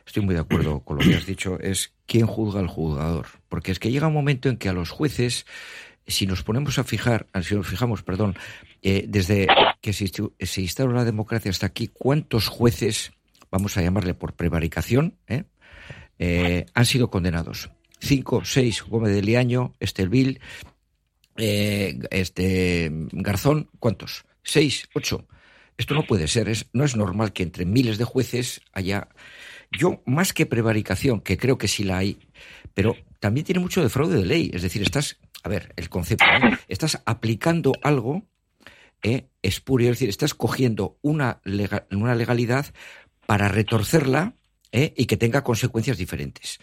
[0.07, 3.27] estoy muy de acuerdo con lo que has dicho, es quién juzga al juzgador.
[3.49, 5.47] Porque es que llega un momento en que a los jueces,
[6.07, 8.37] si nos ponemos a fijar, si nos fijamos, perdón,
[8.83, 9.47] eh, desde
[9.81, 13.13] que se, se instauró la democracia hasta aquí, ¿cuántos jueces,
[13.51, 15.45] vamos a llamarle por prevaricación, eh,
[16.19, 17.71] eh, han sido condenados?
[18.01, 20.41] Cinco, seis, Gómez de Liaño, Estelvil,
[21.37, 24.25] eh, este Garzón, ¿cuántos?
[24.43, 25.27] Seis, ocho.
[25.77, 29.09] Esto no puede ser, es, no es normal que entre miles de jueces haya.
[29.71, 32.19] Yo, más que prevaricación, que creo que sí la hay,
[32.75, 34.51] pero también tiene mucho de fraude de ley.
[34.53, 36.25] Es decir, estás, a ver, el concepto,
[36.69, 38.27] estás aplicando algo
[39.03, 41.41] eh, espurio, es decir, estás cogiendo una,
[41.91, 42.67] una legalidad
[43.27, 44.35] para retorcerla
[44.73, 46.59] eh, y que tenga consecuencias diferentes.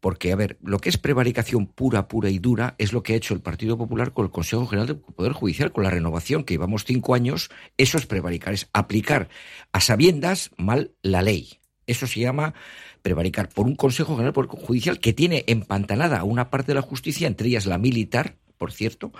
[0.00, 3.16] Porque, a ver, lo que es prevaricación pura, pura y dura es lo que ha
[3.16, 6.54] hecho el Partido Popular con el Consejo General del Poder Judicial, con la renovación, que
[6.54, 7.50] llevamos cinco años.
[7.76, 9.28] Eso es prevaricar, es aplicar
[9.72, 11.60] a sabiendas mal la ley.
[11.86, 12.54] Eso se llama
[13.02, 16.76] prevaricar por un Consejo General del Poder Judicial que tiene empantanada a una parte de
[16.76, 19.12] la justicia, entre ellas la militar, por cierto,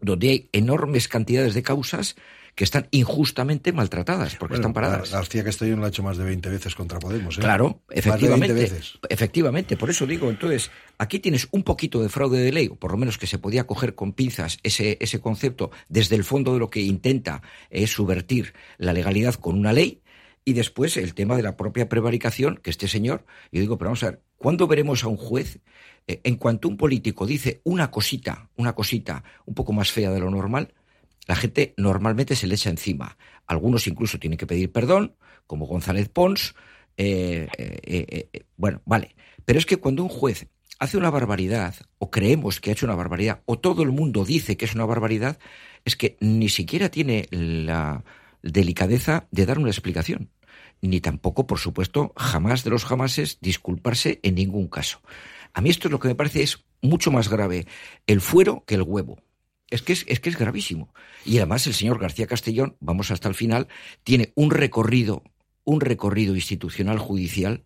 [0.00, 2.16] donde hay enormes cantidades de causas
[2.54, 5.10] que están injustamente maltratadas porque Bueno, están paradas.
[5.10, 7.38] García Castellón lo ha hecho más de 20 veces contra Podemos.
[7.38, 7.40] ¿eh?
[7.40, 8.52] Claro, Más de 20 efectivamente.
[8.52, 8.98] veces.
[9.08, 12.92] Efectivamente, por eso digo, entonces, aquí tienes un poquito de fraude de ley, o por
[12.92, 16.58] lo menos que se podía coger con pinzas ese, ese concepto desde el fondo de
[16.58, 20.02] lo que intenta es subvertir la legalidad con una ley,
[20.44, 24.02] y después el tema de la propia prevaricación, que este señor, yo digo, pero vamos
[24.02, 25.60] a ver, ¿cuándo veremos a un juez,
[26.06, 30.18] eh, en cuanto un político dice una cosita, una cosita un poco más fea de
[30.18, 30.74] lo normal,
[31.26, 33.16] la gente normalmente se le echa encima.
[33.46, 36.54] Algunos incluso tienen que pedir perdón, como González Pons.
[36.96, 39.14] eh, eh, eh, eh, bueno, vale.
[39.44, 40.46] Pero es que cuando un juez
[40.78, 44.56] hace una barbaridad, o creemos que ha hecho una barbaridad, o todo el mundo dice
[44.56, 45.38] que es una barbaridad,
[45.84, 48.04] es que ni siquiera tiene la
[48.42, 50.30] delicadeza de dar una explicación.
[50.80, 55.00] Ni tampoco, por supuesto, jamás de los jamases disculparse en ningún caso.
[55.54, 57.66] A mí esto es lo que me parece es mucho más grave
[58.06, 59.18] el fuero que el huevo.
[59.72, 60.92] Es que es, es que es gravísimo.
[61.24, 63.68] Y además el señor García Castellón, vamos hasta el final,
[64.04, 65.22] tiene un recorrido,
[65.64, 67.64] un recorrido institucional judicial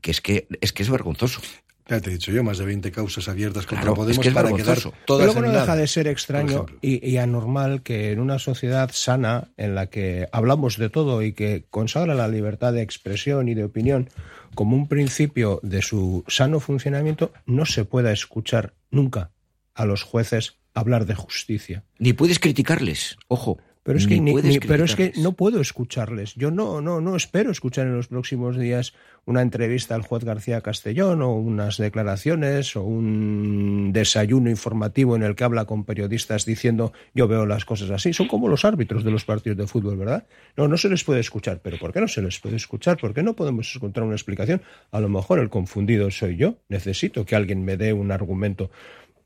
[0.00, 1.40] que es que es que es vergonzoso.
[1.88, 4.28] Ya te he dicho yo, más de 20 causas abiertas contra Claro, Podemos es que
[4.30, 4.92] es para quedar vergonzoso.
[5.04, 9.52] todas Luego no deja nada, de ser extraño y anormal que en una sociedad sana
[9.56, 13.62] en la que hablamos de todo y que consagra la libertad de expresión y de
[13.62, 14.10] opinión
[14.56, 19.30] como un principio de su sano funcionamiento, no se pueda escuchar nunca
[19.74, 21.82] a los jueces hablar de justicia.
[21.98, 23.58] Ni puedes criticarles, ojo.
[23.82, 25.22] Pero es, que, ni ni- puedes ni- pero es que criticarles.
[25.22, 26.34] no puedo escucharles.
[26.34, 28.94] Yo no, no, no espero escuchar en los próximos días
[29.26, 35.36] una entrevista al juez García Castellón o unas declaraciones o un desayuno informativo en el
[35.36, 38.12] que habla con periodistas diciendo yo veo las cosas así.
[38.12, 40.26] Son como los árbitros de los partidos de fútbol, ¿verdad?
[40.56, 41.60] No, no se les puede escuchar.
[41.62, 42.96] ¿Pero por qué no se les puede escuchar?
[42.96, 44.62] ¿Por qué no podemos encontrar una explicación?
[44.90, 46.56] A lo mejor el confundido soy yo.
[46.68, 48.72] Necesito que alguien me dé un argumento.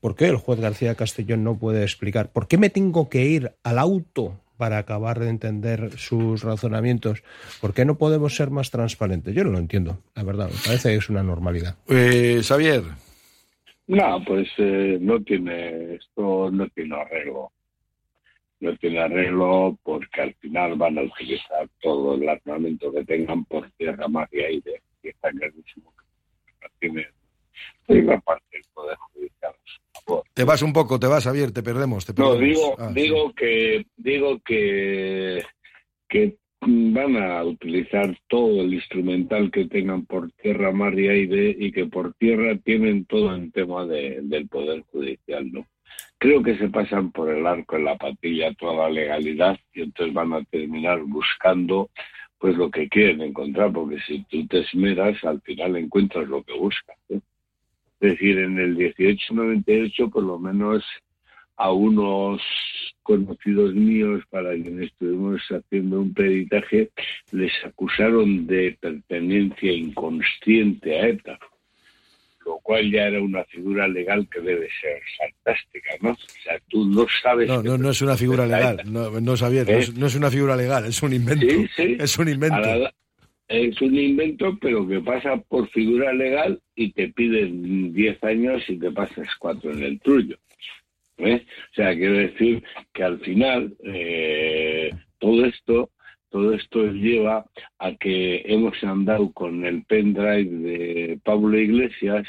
[0.01, 2.31] ¿Por qué el juez García Castellón no puede explicar?
[2.31, 7.23] ¿Por qué me tengo que ir al auto para acabar de entender sus razonamientos?
[7.61, 9.35] ¿Por qué no podemos ser más transparentes?
[9.35, 10.47] Yo no lo entiendo, la verdad.
[10.47, 11.75] Me parece que es una normalidad.
[11.87, 12.81] Eh, Xavier,
[13.85, 17.51] No, pues eh, no tiene, esto no tiene arreglo.
[18.59, 23.69] No tiene arreglo porque al final van a utilizar todo el armamento que tengan por
[23.77, 24.81] tierra, mar y aire.
[25.03, 27.07] Y está clarísimo que no tiene
[27.87, 29.53] una parte del Poder Judicial.
[30.05, 30.23] Favor.
[30.33, 32.05] te vas un poco, te vas, Xavier, te perdemos.
[32.05, 32.39] Te No, perdemos.
[32.57, 35.43] digo, Ah, digo que digo que
[36.09, 41.71] que van a utilizar todo el instrumental que tengan por tierra, mar y aire y
[41.71, 45.65] que por tierra tienen todo el tema de- del poder judicial, ¿no?
[46.19, 50.13] Creo que se pasan por el arco en la patilla toda la legalidad y entonces
[50.13, 51.89] van a terminar buscando
[52.37, 56.53] pues lo que quieren encontrar, porque si tú te esmeras, al final encuentras lo que
[56.53, 56.97] buscas.
[57.09, 57.19] ¿eh?
[58.01, 60.83] Es decir, en el 1898 por lo menos
[61.57, 62.41] a unos
[63.03, 66.89] conocidos míos para quienes estuvimos haciendo un peritaje,
[67.31, 71.39] les acusaron de pertenencia inconsciente a ETA,
[72.45, 76.11] lo cual ya era una figura legal que debe ser fantástica, ¿no?
[76.11, 77.47] O sea, tú no sabes...
[77.47, 78.81] No, no, no es una figura legal.
[78.85, 79.65] No, no no, ¿Eh?
[79.79, 81.45] es, no es una figura legal, es un invento.
[81.47, 81.97] Sí, sí.
[81.99, 82.55] Es un invento.
[82.55, 82.93] A la-
[83.51, 88.79] es un invento, pero que pasa por figura legal y te piden 10 años y
[88.79, 90.37] te pasas 4 en el tuyo.
[91.17, 91.45] ¿eh?
[91.71, 95.91] O sea, quiero decir que al final eh, todo esto
[96.31, 97.45] todo esto lleva
[97.77, 102.25] a que hemos andado con el pendrive de Pablo Iglesias,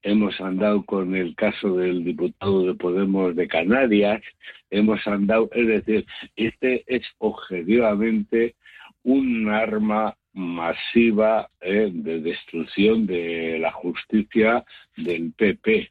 [0.00, 4.22] hemos andado con el caso del diputado de Podemos de Canarias,
[4.70, 8.54] hemos andado, es decir, este es objetivamente
[9.02, 14.64] un arma masiva eh, de destrucción de la justicia
[14.96, 15.90] del PP.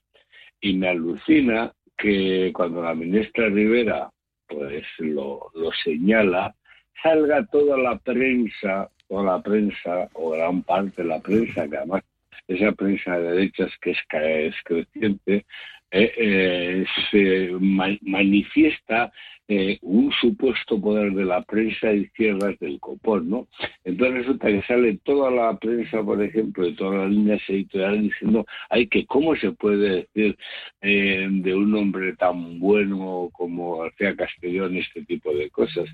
[0.61, 4.09] Y me alucina que cuando la ministra Rivera
[4.47, 6.53] pues lo, lo señala,
[7.01, 12.03] salga toda la prensa, toda la prensa, o gran parte de la prensa, que además
[12.47, 15.45] esa prensa de derechas que es creciente,
[15.91, 19.11] eh, eh, se ma- manifiesta
[19.47, 23.47] eh, un supuesto poder de la prensa de izquierdas del copón, ¿no?
[23.83, 28.45] Entonces resulta que sale toda la prensa, por ejemplo, de todas las líneas editoriales diciendo,
[28.69, 30.37] ay, que cómo se puede decir
[30.81, 35.89] de un hombre tan bueno como García Castellón este tipo de cosas.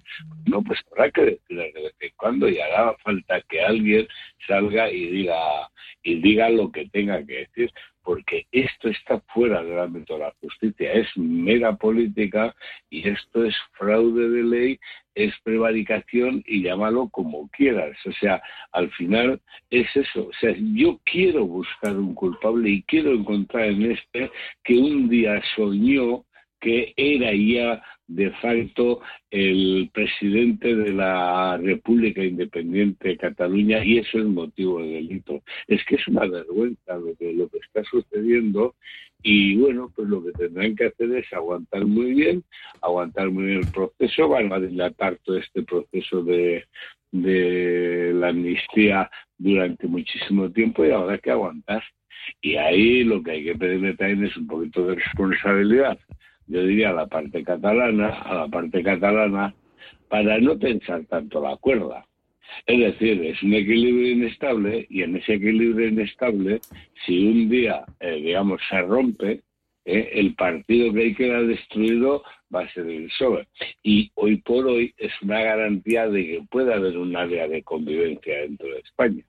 [0.45, 4.07] No, pues habrá que decirlas de vez en cuando y hará falta que alguien
[4.45, 5.35] salga y diga
[6.03, 7.71] y diga lo que tenga que decir,
[8.07, 12.55] porque esto está fuera del ámbito de la justicia, es mera política
[12.89, 14.79] y esto es fraude de ley,
[15.13, 17.97] es prevaricación y llámalo como quieras.
[18.05, 18.41] O sea,
[18.71, 20.27] al final es eso.
[20.27, 24.31] O sea, yo quiero buscar un culpable y quiero encontrar en este
[24.63, 26.23] que un día soñó
[26.61, 29.01] que era ya de facto
[29.31, 35.41] el presidente de la República Independiente de Cataluña y eso es motivo de delito.
[35.67, 38.75] Es que es una vergüenza lo que, lo que está sucediendo
[39.23, 42.43] y bueno, pues lo que tendrán que hacer es aguantar muy bien,
[42.81, 46.65] aguantar muy bien el proceso, van a dilatar todo este proceso de,
[47.11, 51.83] de la amnistía durante muchísimo tiempo y habrá que aguantar.
[52.41, 55.97] Y ahí lo que hay que pedirle también es un poquito de responsabilidad,
[56.47, 59.53] yo diría a la parte catalana, a la parte catalana,
[60.09, 62.05] para no pensar tanto la cuerda.
[62.65, 66.59] Es decir, es un equilibrio inestable y en ese equilibrio inestable,
[67.05, 69.41] si un día, eh, digamos, se rompe,
[69.85, 72.23] eh, el partido que ahí queda destruido
[72.53, 73.47] va a ser el PSOE.
[73.83, 78.41] Y hoy por hoy es una garantía de que pueda haber un área de convivencia
[78.41, 79.23] dentro de España.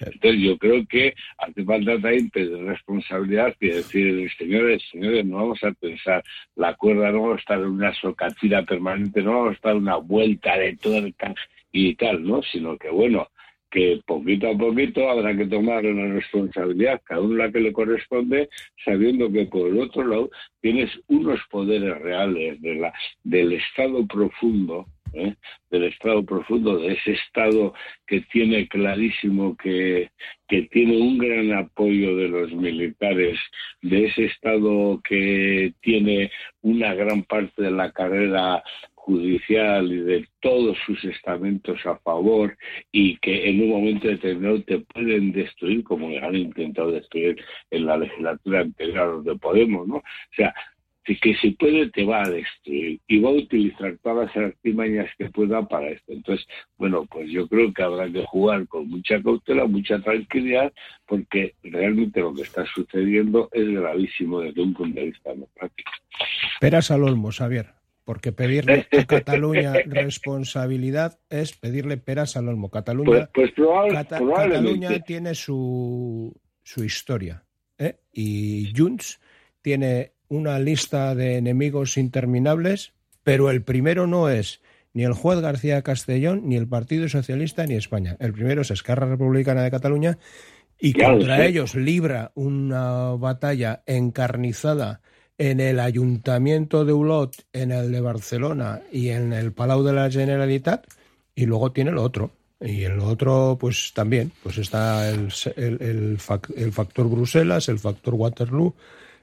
[0.00, 5.62] Entonces yo creo que hace falta también pedir responsabilidad y decir, señores, señores, no vamos
[5.64, 6.22] a pensar
[6.56, 9.96] la cuerda, no vamos a estar en una socatira permanente, no vamos a estar una
[9.96, 11.34] vuelta de tuerca
[11.72, 12.42] y tal, ¿no?
[12.42, 13.28] Sino que, bueno,
[13.70, 18.48] que poquito a poquito habrá que tomar una responsabilidad, cada uno la que le corresponde,
[18.84, 24.86] sabiendo que por el otro lado tienes unos poderes reales de la, del Estado profundo,
[25.14, 25.34] ¿eh?
[25.70, 27.74] del Estado profundo, de ese Estado
[28.06, 30.10] que tiene clarísimo que,
[30.48, 33.38] que tiene un gran apoyo de los militares,
[33.82, 36.30] de ese Estado que tiene
[36.62, 38.62] una gran parte de la carrera
[38.94, 42.56] judicial y de todos sus estamentos a favor
[42.92, 47.96] y que en un momento determinado te pueden destruir como han intentado destruir en la
[47.96, 49.96] legislatura anterior de Podemos, ¿no?
[49.96, 50.54] O sea,
[51.04, 55.28] que si puede te va a destruir y va a utilizar todas las artimañas que
[55.30, 56.12] pueda para esto.
[56.12, 56.46] Entonces,
[56.76, 60.72] bueno, pues yo creo que habrá que jugar con mucha cautela, mucha tranquilidad,
[61.06, 65.90] porque realmente lo que está sucediendo es gravísimo desde un punto de vista democrático.
[66.54, 72.68] Esperas al olmo, Xavier porque pedirle a Cataluña responsabilidad es pedirle peras al olmo.
[72.68, 73.68] Cataluña, pues, pues
[74.08, 76.34] Cataluña tiene su,
[76.64, 77.44] su historia
[77.78, 78.00] ¿eh?
[78.12, 79.20] y Junts
[79.62, 84.62] tiene una lista de enemigos interminables, pero el primero no es
[84.94, 88.16] ni el juez García Castellón, ni el Partido Socialista, ni España.
[88.18, 90.18] El primero es Esquerra Republicana de Cataluña
[90.78, 95.02] y contra ellos libra una batalla encarnizada
[95.36, 100.10] en el Ayuntamiento de Ulot, en el de Barcelona y en el Palau de la
[100.10, 100.86] Generalitat,
[101.34, 102.30] y luego tiene el otro.
[102.60, 108.74] Y en lo otro, pues también, pues está el, el, factor Bruselas, el factor Waterloo,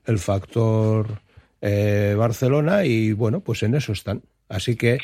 [0.08, 1.22] el factor
[1.62, 4.22] eh, Barcelona, y bueno, pues en eso están.
[4.50, 4.98] Así que,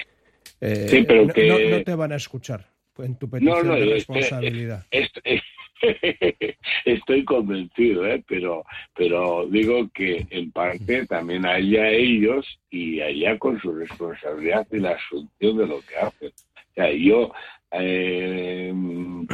[0.62, 4.86] eh, pero no, te van a escuchar en tu petición de responsabilidad.
[6.86, 8.24] Estoy convencido, ¿eh?
[8.28, 8.64] pero,
[8.96, 14.92] pero digo que en parte también allá ellos y allá con su responsabilidad y la
[14.92, 16.32] asunción de lo que hacen.
[16.74, 17.32] O sea, yo
[17.72, 18.74] eh,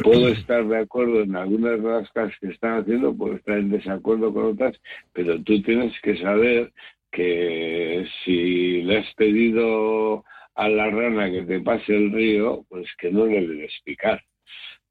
[0.02, 3.70] puedo estar de acuerdo en algunas de las cosas que están haciendo, puedo estar en
[3.70, 4.80] desacuerdo con otras,
[5.12, 6.72] pero tú tienes que saber
[7.10, 10.24] que si le has pedido
[10.54, 14.22] a la rana que te pase el río, pues que no le debes picar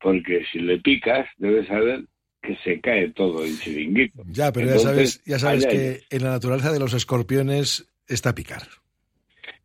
[0.01, 2.05] porque si le picas, debes saber
[2.41, 4.23] que se cae todo el chiringuito.
[4.27, 8.63] Ya, pero ya sabes, ya sabes que en la naturaleza de los escorpiones está picar.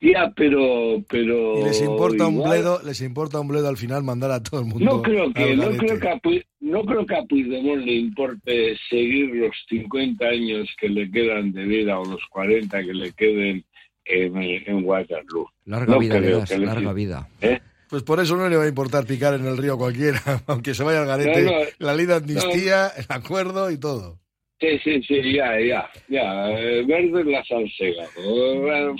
[0.04, 4.32] Ya, pero, pero y les importa un bledo, les importa un bledo al final mandar
[4.32, 4.84] a todo el mundo.
[4.84, 6.20] No creo que, no creo que, a,
[6.60, 11.64] no creo que a Puigdemont le importe seguir los 50 años que le quedan de
[11.64, 13.64] vida o los 40 que le queden
[14.04, 15.48] en, en Waterloo.
[15.64, 16.20] Larga vida,
[16.58, 17.28] larga vida.
[17.40, 17.60] ¿Eh?
[17.88, 20.82] Pues por eso no le va a importar picar en el río cualquiera, aunque se
[20.82, 24.18] vaya al garete, la ley de amnistía, el acuerdo y todo.
[24.60, 26.50] Sí, sí, sí, ya, ya, ya.
[26.58, 28.06] Eh, verde la salsega.
[28.16, 28.94] Bueno,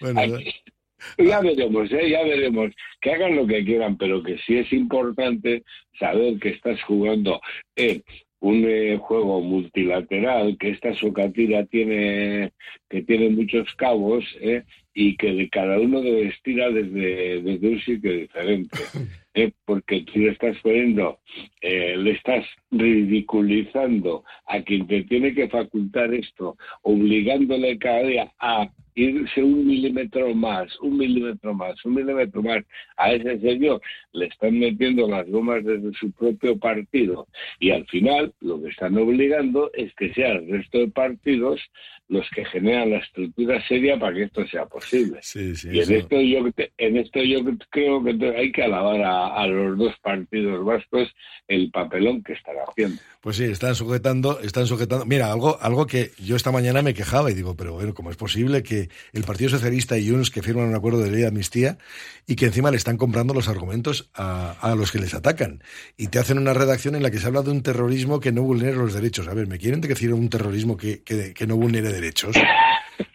[0.00, 0.38] bueno.
[1.18, 2.10] ya veremos, ¿eh?
[2.10, 2.72] ya veremos.
[3.00, 5.62] Que hagan lo que quieran, pero que sí es importante
[5.98, 7.40] saber que estás jugando
[7.76, 8.02] en
[8.40, 12.52] un eh, juego multilateral, que esta socatira tiene,
[12.90, 14.64] que tiene muchos cabos, ¿eh?
[14.92, 18.78] y que de cada uno debe estirar desde, desde un sitio diferente.
[19.34, 19.52] ¿eh?
[19.64, 21.18] Porque tú le estás poniendo,
[21.60, 28.70] eh, le estás ridiculizando a quien te tiene que facultar esto, obligándole cada día a
[28.94, 32.64] irse un milímetro más, un milímetro más, un milímetro más
[32.96, 33.80] a ese señor,
[34.12, 37.26] le están metiendo las gomas desde su propio partido
[37.58, 41.60] y al final lo que están obligando es que sea el resto de partidos
[42.08, 45.20] los que generan la estructura seria para que esto sea posible.
[45.34, 46.38] y en esto yo
[46.76, 47.38] en esto yo
[47.70, 51.08] creo que hay que alabar a, los dos partidos vascos
[51.48, 53.00] el papelón que están haciendo.
[53.20, 55.06] Pues sí, están sujetando, están sujetando.
[55.06, 58.16] Mira, algo, algo que yo esta mañana me quejaba y digo, pero bueno, ¿cómo es
[58.16, 58.81] posible que
[59.12, 61.78] el Partido Socialista y Junts que firman un acuerdo de ley de amnistía
[62.26, 65.62] y que encima le están comprando los argumentos a, los que les atacan.
[65.96, 68.42] Y te hacen una redacción en la que se habla de un terrorismo que no
[68.42, 69.28] vulnere los derechos.
[69.28, 72.36] A ver, ¿me quieren decir un terrorismo que, que, no vulnere derechos?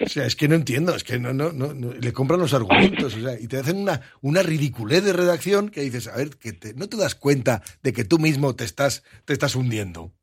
[0.02, 2.54] O sea, es que no entiendo, es que no, no, no, no- le compran los
[2.54, 6.32] argumentos, o sea, y te hacen una, una ridiculez de redacción que dices, a ver,
[6.38, 10.14] que te- no te das cuenta de que tú mismo te estás, te estás hundiendo.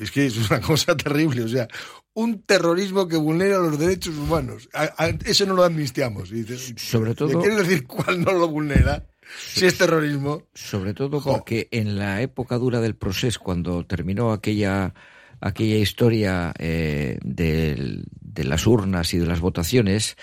[0.00, 1.68] Es que es una cosa terrible, o sea,
[2.14, 4.68] un terrorismo que vulnera los derechos humanos.
[4.74, 6.32] A- a- eso no lo amnistiamos.
[6.32, 6.44] Y
[6.76, 9.06] Sobre ¿me todo- quieres decir cuál no lo vulnera?
[9.52, 10.42] Si es terrorismo.
[10.54, 14.92] Sobre todo porque en la época dura del proceso, cuando terminó aquella,
[15.40, 18.04] aquella historia eh, de
[18.44, 20.16] las urnas y de las votaciones,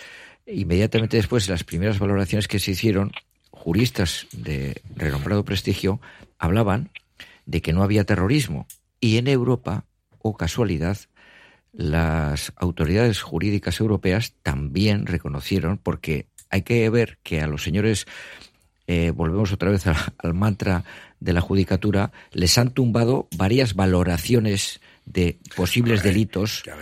[0.46, 3.14] inmediatamente después de las primeras valoraciones que se hicieron,
[3.52, 6.02] juristas de renombrado prestigio
[6.38, 6.92] hablaban
[7.46, 8.68] de que no había terrorismo.
[9.00, 9.86] Y en Europa,
[10.20, 10.98] o casualidad,
[11.74, 18.06] las autoridades jurídicas europeas también reconocieron, porque hay que ver que a los señores
[18.88, 20.84] eh, volvemos otra vez al, al mantra
[21.20, 26.64] de la judicatura, les han tumbado varias valoraciones de posibles delitos.
[26.64, 26.78] Que han-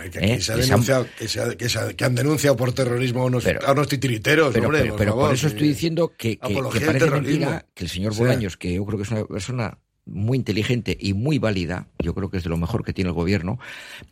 [2.20, 5.34] denunciado, por terrorismo a unos, a unos titiriteros, pero, hombre, pero- por pero favor, por
[5.34, 8.74] eso estoy diciendo que, que- que parece mentira que el señor O sea, Bolaños, que
[8.74, 12.44] yo creo que es una persona muy inteligente y muy válida, yo creo que es
[12.44, 13.58] de lo mejor que tiene el gobierno,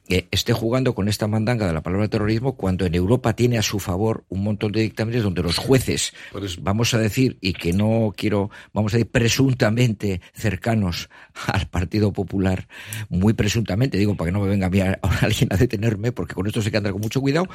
[0.09, 3.63] que esté jugando con esta mandanga de la palabra terrorismo cuando en Europa tiene a
[3.63, 6.13] su favor un montón de dictámenes donde los jueces,
[6.61, 11.09] vamos a decir, y que no quiero, vamos a decir, presuntamente cercanos
[11.47, 12.67] al Partido Popular,
[13.09, 16.35] muy presuntamente, digo, para que no me venga a mí ahora alguien a detenerme, porque
[16.35, 17.47] con esto se que andar con mucho cuidado,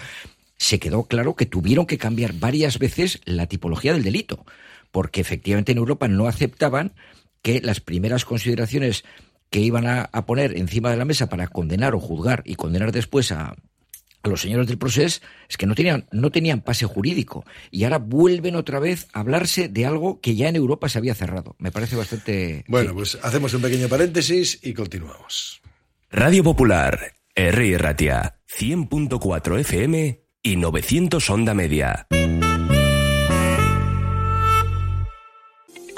[0.57, 4.45] se quedó claro que tuvieron que cambiar varias veces la tipología del delito,
[4.91, 6.93] porque efectivamente en Europa no aceptaban
[7.41, 9.03] que las primeras consideraciones
[9.49, 12.91] que iban a, a poner encima de la mesa para condenar o juzgar y condenar
[12.91, 13.55] después a,
[14.21, 17.99] a los señores del proceso es que no tenían, no tenían pase jurídico y ahora
[17.99, 21.55] vuelven otra vez a hablarse de algo que ya en Europa se había cerrado.
[21.57, 22.63] Me parece bastante...
[22.67, 25.61] Bueno, pues hacemos un pequeño paréntesis y continuamos.
[26.11, 27.77] Radio Popular, R.
[27.77, 32.07] Ratia, 100.4 FM y 900 Onda Media.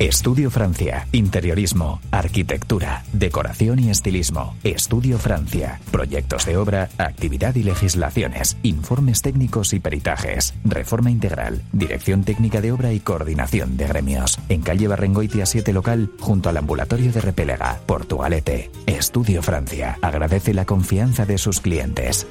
[0.00, 1.06] Estudio Francia.
[1.12, 4.56] Interiorismo, arquitectura, decoración y estilismo.
[4.64, 5.80] Estudio Francia.
[5.92, 8.56] Proyectos de obra, actividad y legislaciones.
[8.64, 10.54] Informes técnicos y peritajes.
[10.64, 11.62] Reforma integral.
[11.70, 14.40] Dirección técnica de obra y coordinación de gremios.
[14.48, 18.72] En calle Barrengoitia 7 local, junto al ambulatorio de Repelega, Portugalete.
[18.86, 19.98] Estudio Francia.
[20.02, 22.26] Agradece la confianza de sus clientes.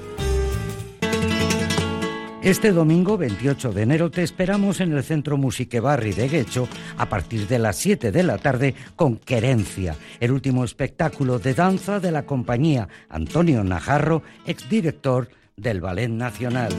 [2.44, 6.68] Este domingo 28 de enero te esperamos en el Centro Musique Barri de Guecho
[6.98, 12.02] a partir de las 7 de la tarde con Querencia, el último espectáculo de danza
[12.02, 16.74] de la compañía Antonio Najarro, exdirector del Ballet Nacional.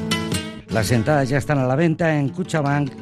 [0.69, 2.93] Las entradas ya están a la venta en Cuchabank,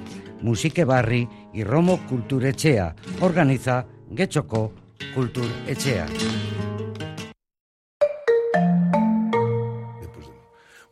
[0.40, 2.94] Musique Barri y Romo Culturechea.
[3.18, 4.72] Organiza Guechoco
[5.16, 6.06] Culturechea.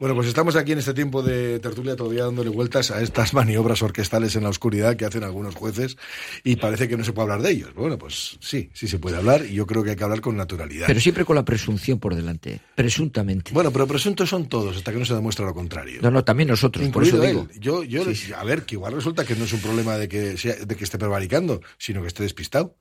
[0.01, 3.83] Bueno, pues estamos aquí en este tiempo de tertulia todavía dándole vueltas a estas maniobras
[3.83, 5.99] orquestales en la oscuridad que hacen algunos jueces
[6.43, 7.75] y parece que no se puede hablar de ellos.
[7.75, 10.39] Bueno, pues sí, sí se puede hablar y yo creo que hay que hablar con
[10.39, 10.87] naturalidad.
[10.87, 13.53] Pero siempre con la presunción por delante, presuntamente.
[13.53, 16.01] Bueno, pero presuntos son todos hasta que no se demuestra lo contrario.
[16.01, 17.49] No, no, también nosotros, por eso Incluido digo.
[17.53, 17.61] él.
[17.61, 18.03] Yo, yo,
[18.39, 20.85] a ver, que igual resulta que no es un problema de que, sea, de que
[20.85, 22.75] esté prevaricando, sino que esté despistado.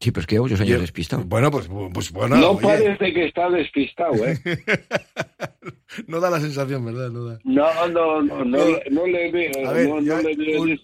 [0.00, 1.24] Sí, pero es que llevo muchos años Yo- despistado.
[1.24, 2.36] Bueno, pues, pues bueno.
[2.36, 4.38] no oye, parece que está despistado, ¿eh?
[6.06, 7.10] no da la sensación, ¿verdad?
[7.10, 7.38] No da.
[7.44, 10.80] No, no, no, no, le- no le veo, A ver, no, no le veo un-.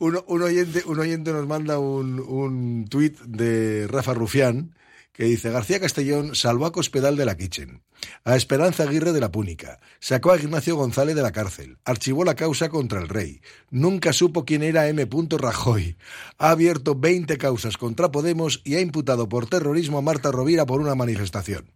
[0.00, 4.74] Un, un oyente, un oyente nos manda un, un tuit de Rafa Rufián
[5.16, 7.82] que dice García Castellón salvó a Cospedal de la Kitchen,
[8.24, 12.34] a Esperanza Aguirre de la Púnica, sacó a Ignacio González de la cárcel, archivó la
[12.34, 13.40] causa contra el rey,
[13.70, 15.08] nunca supo quién era M.
[15.38, 15.96] Rajoy,
[16.36, 20.82] ha abierto 20 causas contra Podemos y ha imputado por terrorismo a Marta Rovira por
[20.82, 21.72] una manifestación.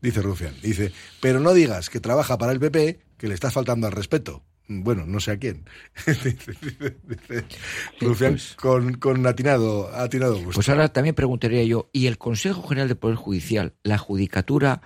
[0.00, 3.86] Dice Rufián, dice, pero no digas que trabaja para el PP, que le estás faltando
[3.86, 4.42] al respeto.
[4.68, 5.64] Bueno, no sé a quién.
[8.00, 10.52] Rufián con, con atinado, atinado gusto.
[10.54, 14.82] Pues ahora también preguntaría yo, ¿y el Consejo General del Poder Judicial, la Judicatura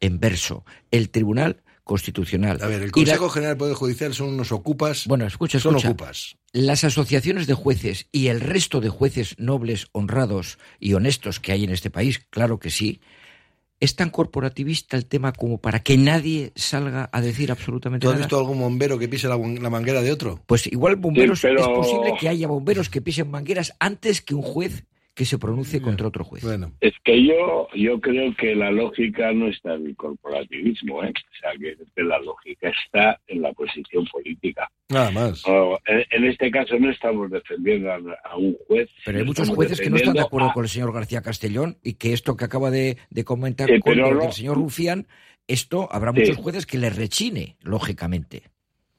[0.00, 2.58] en verso, el Tribunal Constitucional?
[2.62, 5.06] A ver, el la- Consejo General del Poder Judicial son unos ocupas.
[5.06, 5.90] Bueno, escucha, son escucha.
[5.90, 6.36] ocupas.
[6.52, 11.64] Las asociaciones de jueces y el resto de jueces nobles, honrados y honestos que hay
[11.64, 13.00] en este país, claro que sí,
[13.80, 18.14] ¿es tan corporativista el tema como para que nadie salga a decir absolutamente ¿Tú has
[18.16, 18.26] nada?
[18.26, 20.40] visto algún bombero que pise la, la manguera de otro?
[20.46, 24.34] Pues igual bomberos Sí, pero- es posible que haya bomberos que pisen mangueras antes que
[24.34, 24.84] un juez
[25.14, 26.42] que se pronuncie contra otro juez.
[26.44, 31.12] Bueno, Es que yo, yo creo que la lógica no está en el corporativismo, ¿eh?
[31.12, 34.70] O sea, que, la lógica está en la posición política.
[34.88, 35.42] nada más.
[35.46, 38.88] O, en, en este caso no estamos defendiendo a, a un juez.
[39.04, 41.76] Pero hay muchos jueces que no están de acuerdo a- con el señor García Castellón
[41.82, 45.06] y que esto que acaba de, de comentar Sí, con el no- señor Rufián,
[45.48, 46.20] esto habrá Sí.
[46.20, 48.44] muchos jueces que le rechine, lógicamente.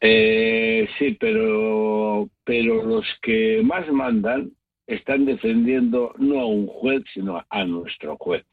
[0.01, 4.51] Eh, sí, pero, pero los que más mandan
[4.87, 8.43] están defendiendo no a un juez, sino a nuestro juez.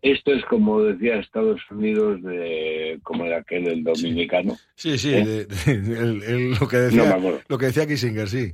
[0.00, 4.56] Esto es como decía Estados Unidos, de, como era aquel el dominicano.
[4.76, 5.24] Sí, sí, ¿Eh?
[5.24, 7.18] de- de- el- el- lo, que decía,
[7.48, 8.52] lo que decía Kissinger, sí.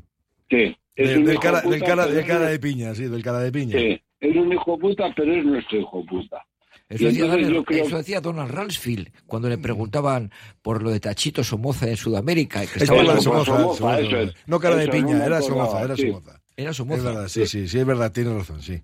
[0.50, 3.52] Sí, es del, cara, puta, del, cara, del cara de piña, sí, del cara de
[3.52, 3.78] piña.
[3.78, 6.46] Sí, es un hijo puta, pero es nuestro hijo puta.
[6.88, 10.30] Eso decía, Donald, creo- eso decía Donald Rumsfeld cuando le preguntaban
[10.62, 12.60] por lo de Tachito Somoza en Sudamérica.
[12.60, 14.00] Que Es estaba verdad, en Somoza, Somoza, Somoza.
[14.00, 14.34] eso es.
[14.46, 16.06] No cara de Eso piña, no era Somoza, era sí.
[16.06, 16.40] Somoza.
[16.56, 18.80] Era Es verdad, sí, sí, sí, es verdad, tiene razón, sí.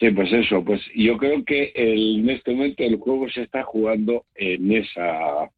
[0.00, 3.62] Sí, pues eso, pues yo creo que el, en este momento el juego se está
[3.62, 5.50] jugando en esa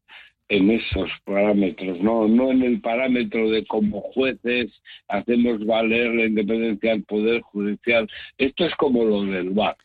[0.49, 4.71] en esos parámetros, no no en el parámetro de como jueces
[5.09, 8.09] hacemos valer la independencia del poder judicial.
[8.37, 9.75] Esto es como lo del VAR.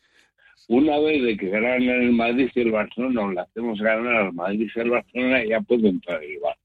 [0.68, 4.32] Una vez de que ganan el Madrid y el Barcelona, o le hacemos ganar al
[4.32, 6.56] Madrid y el Barcelona, ya puede entrar el VAR.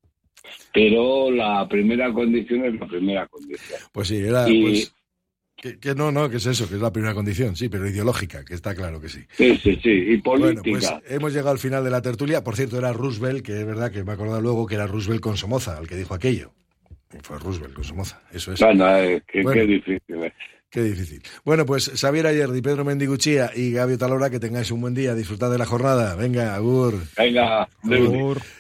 [0.74, 3.80] Pero la primera condición es la primera condición.
[3.92, 4.48] Pues sí, era.
[4.50, 4.94] Y- Pues,
[5.60, 8.46] que, que no, no, que es eso, que es la primera condición, sí, pero ideológica,
[8.46, 9.22] que está claro que sí.
[9.32, 11.00] Sí, sí, sí, y Bueno, política.
[11.02, 12.44] pues hemos llegado al final de la tertulia.
[12.44, 15.20] Por cierto, era Roosevelt, que es verdad que me he acordado luego que era Roosevelt
[15.20, 16.52] con Somoza, el que dijo aquello.
[17.24, 18.60] Fue Roosevelt con Somoza, eso es.
[18.60, 19.60] Bueno, eh, qué, Bueno.
[19.62, 20.24] qué difícil.
[20.24, 20.34] eh.
[20.70, 21.24] Qué difícil.
[21.46, 25.50] Bueno, pues Xavier Ayerdi, Pedro Mendiguchía y Gabio Talora, que tengáis un buen día, disfrutad
[25.50, 26.14] de la jornada.
[26.16, 27.00] Venga, agur.
[27.18, 28.42] Venga, Agur.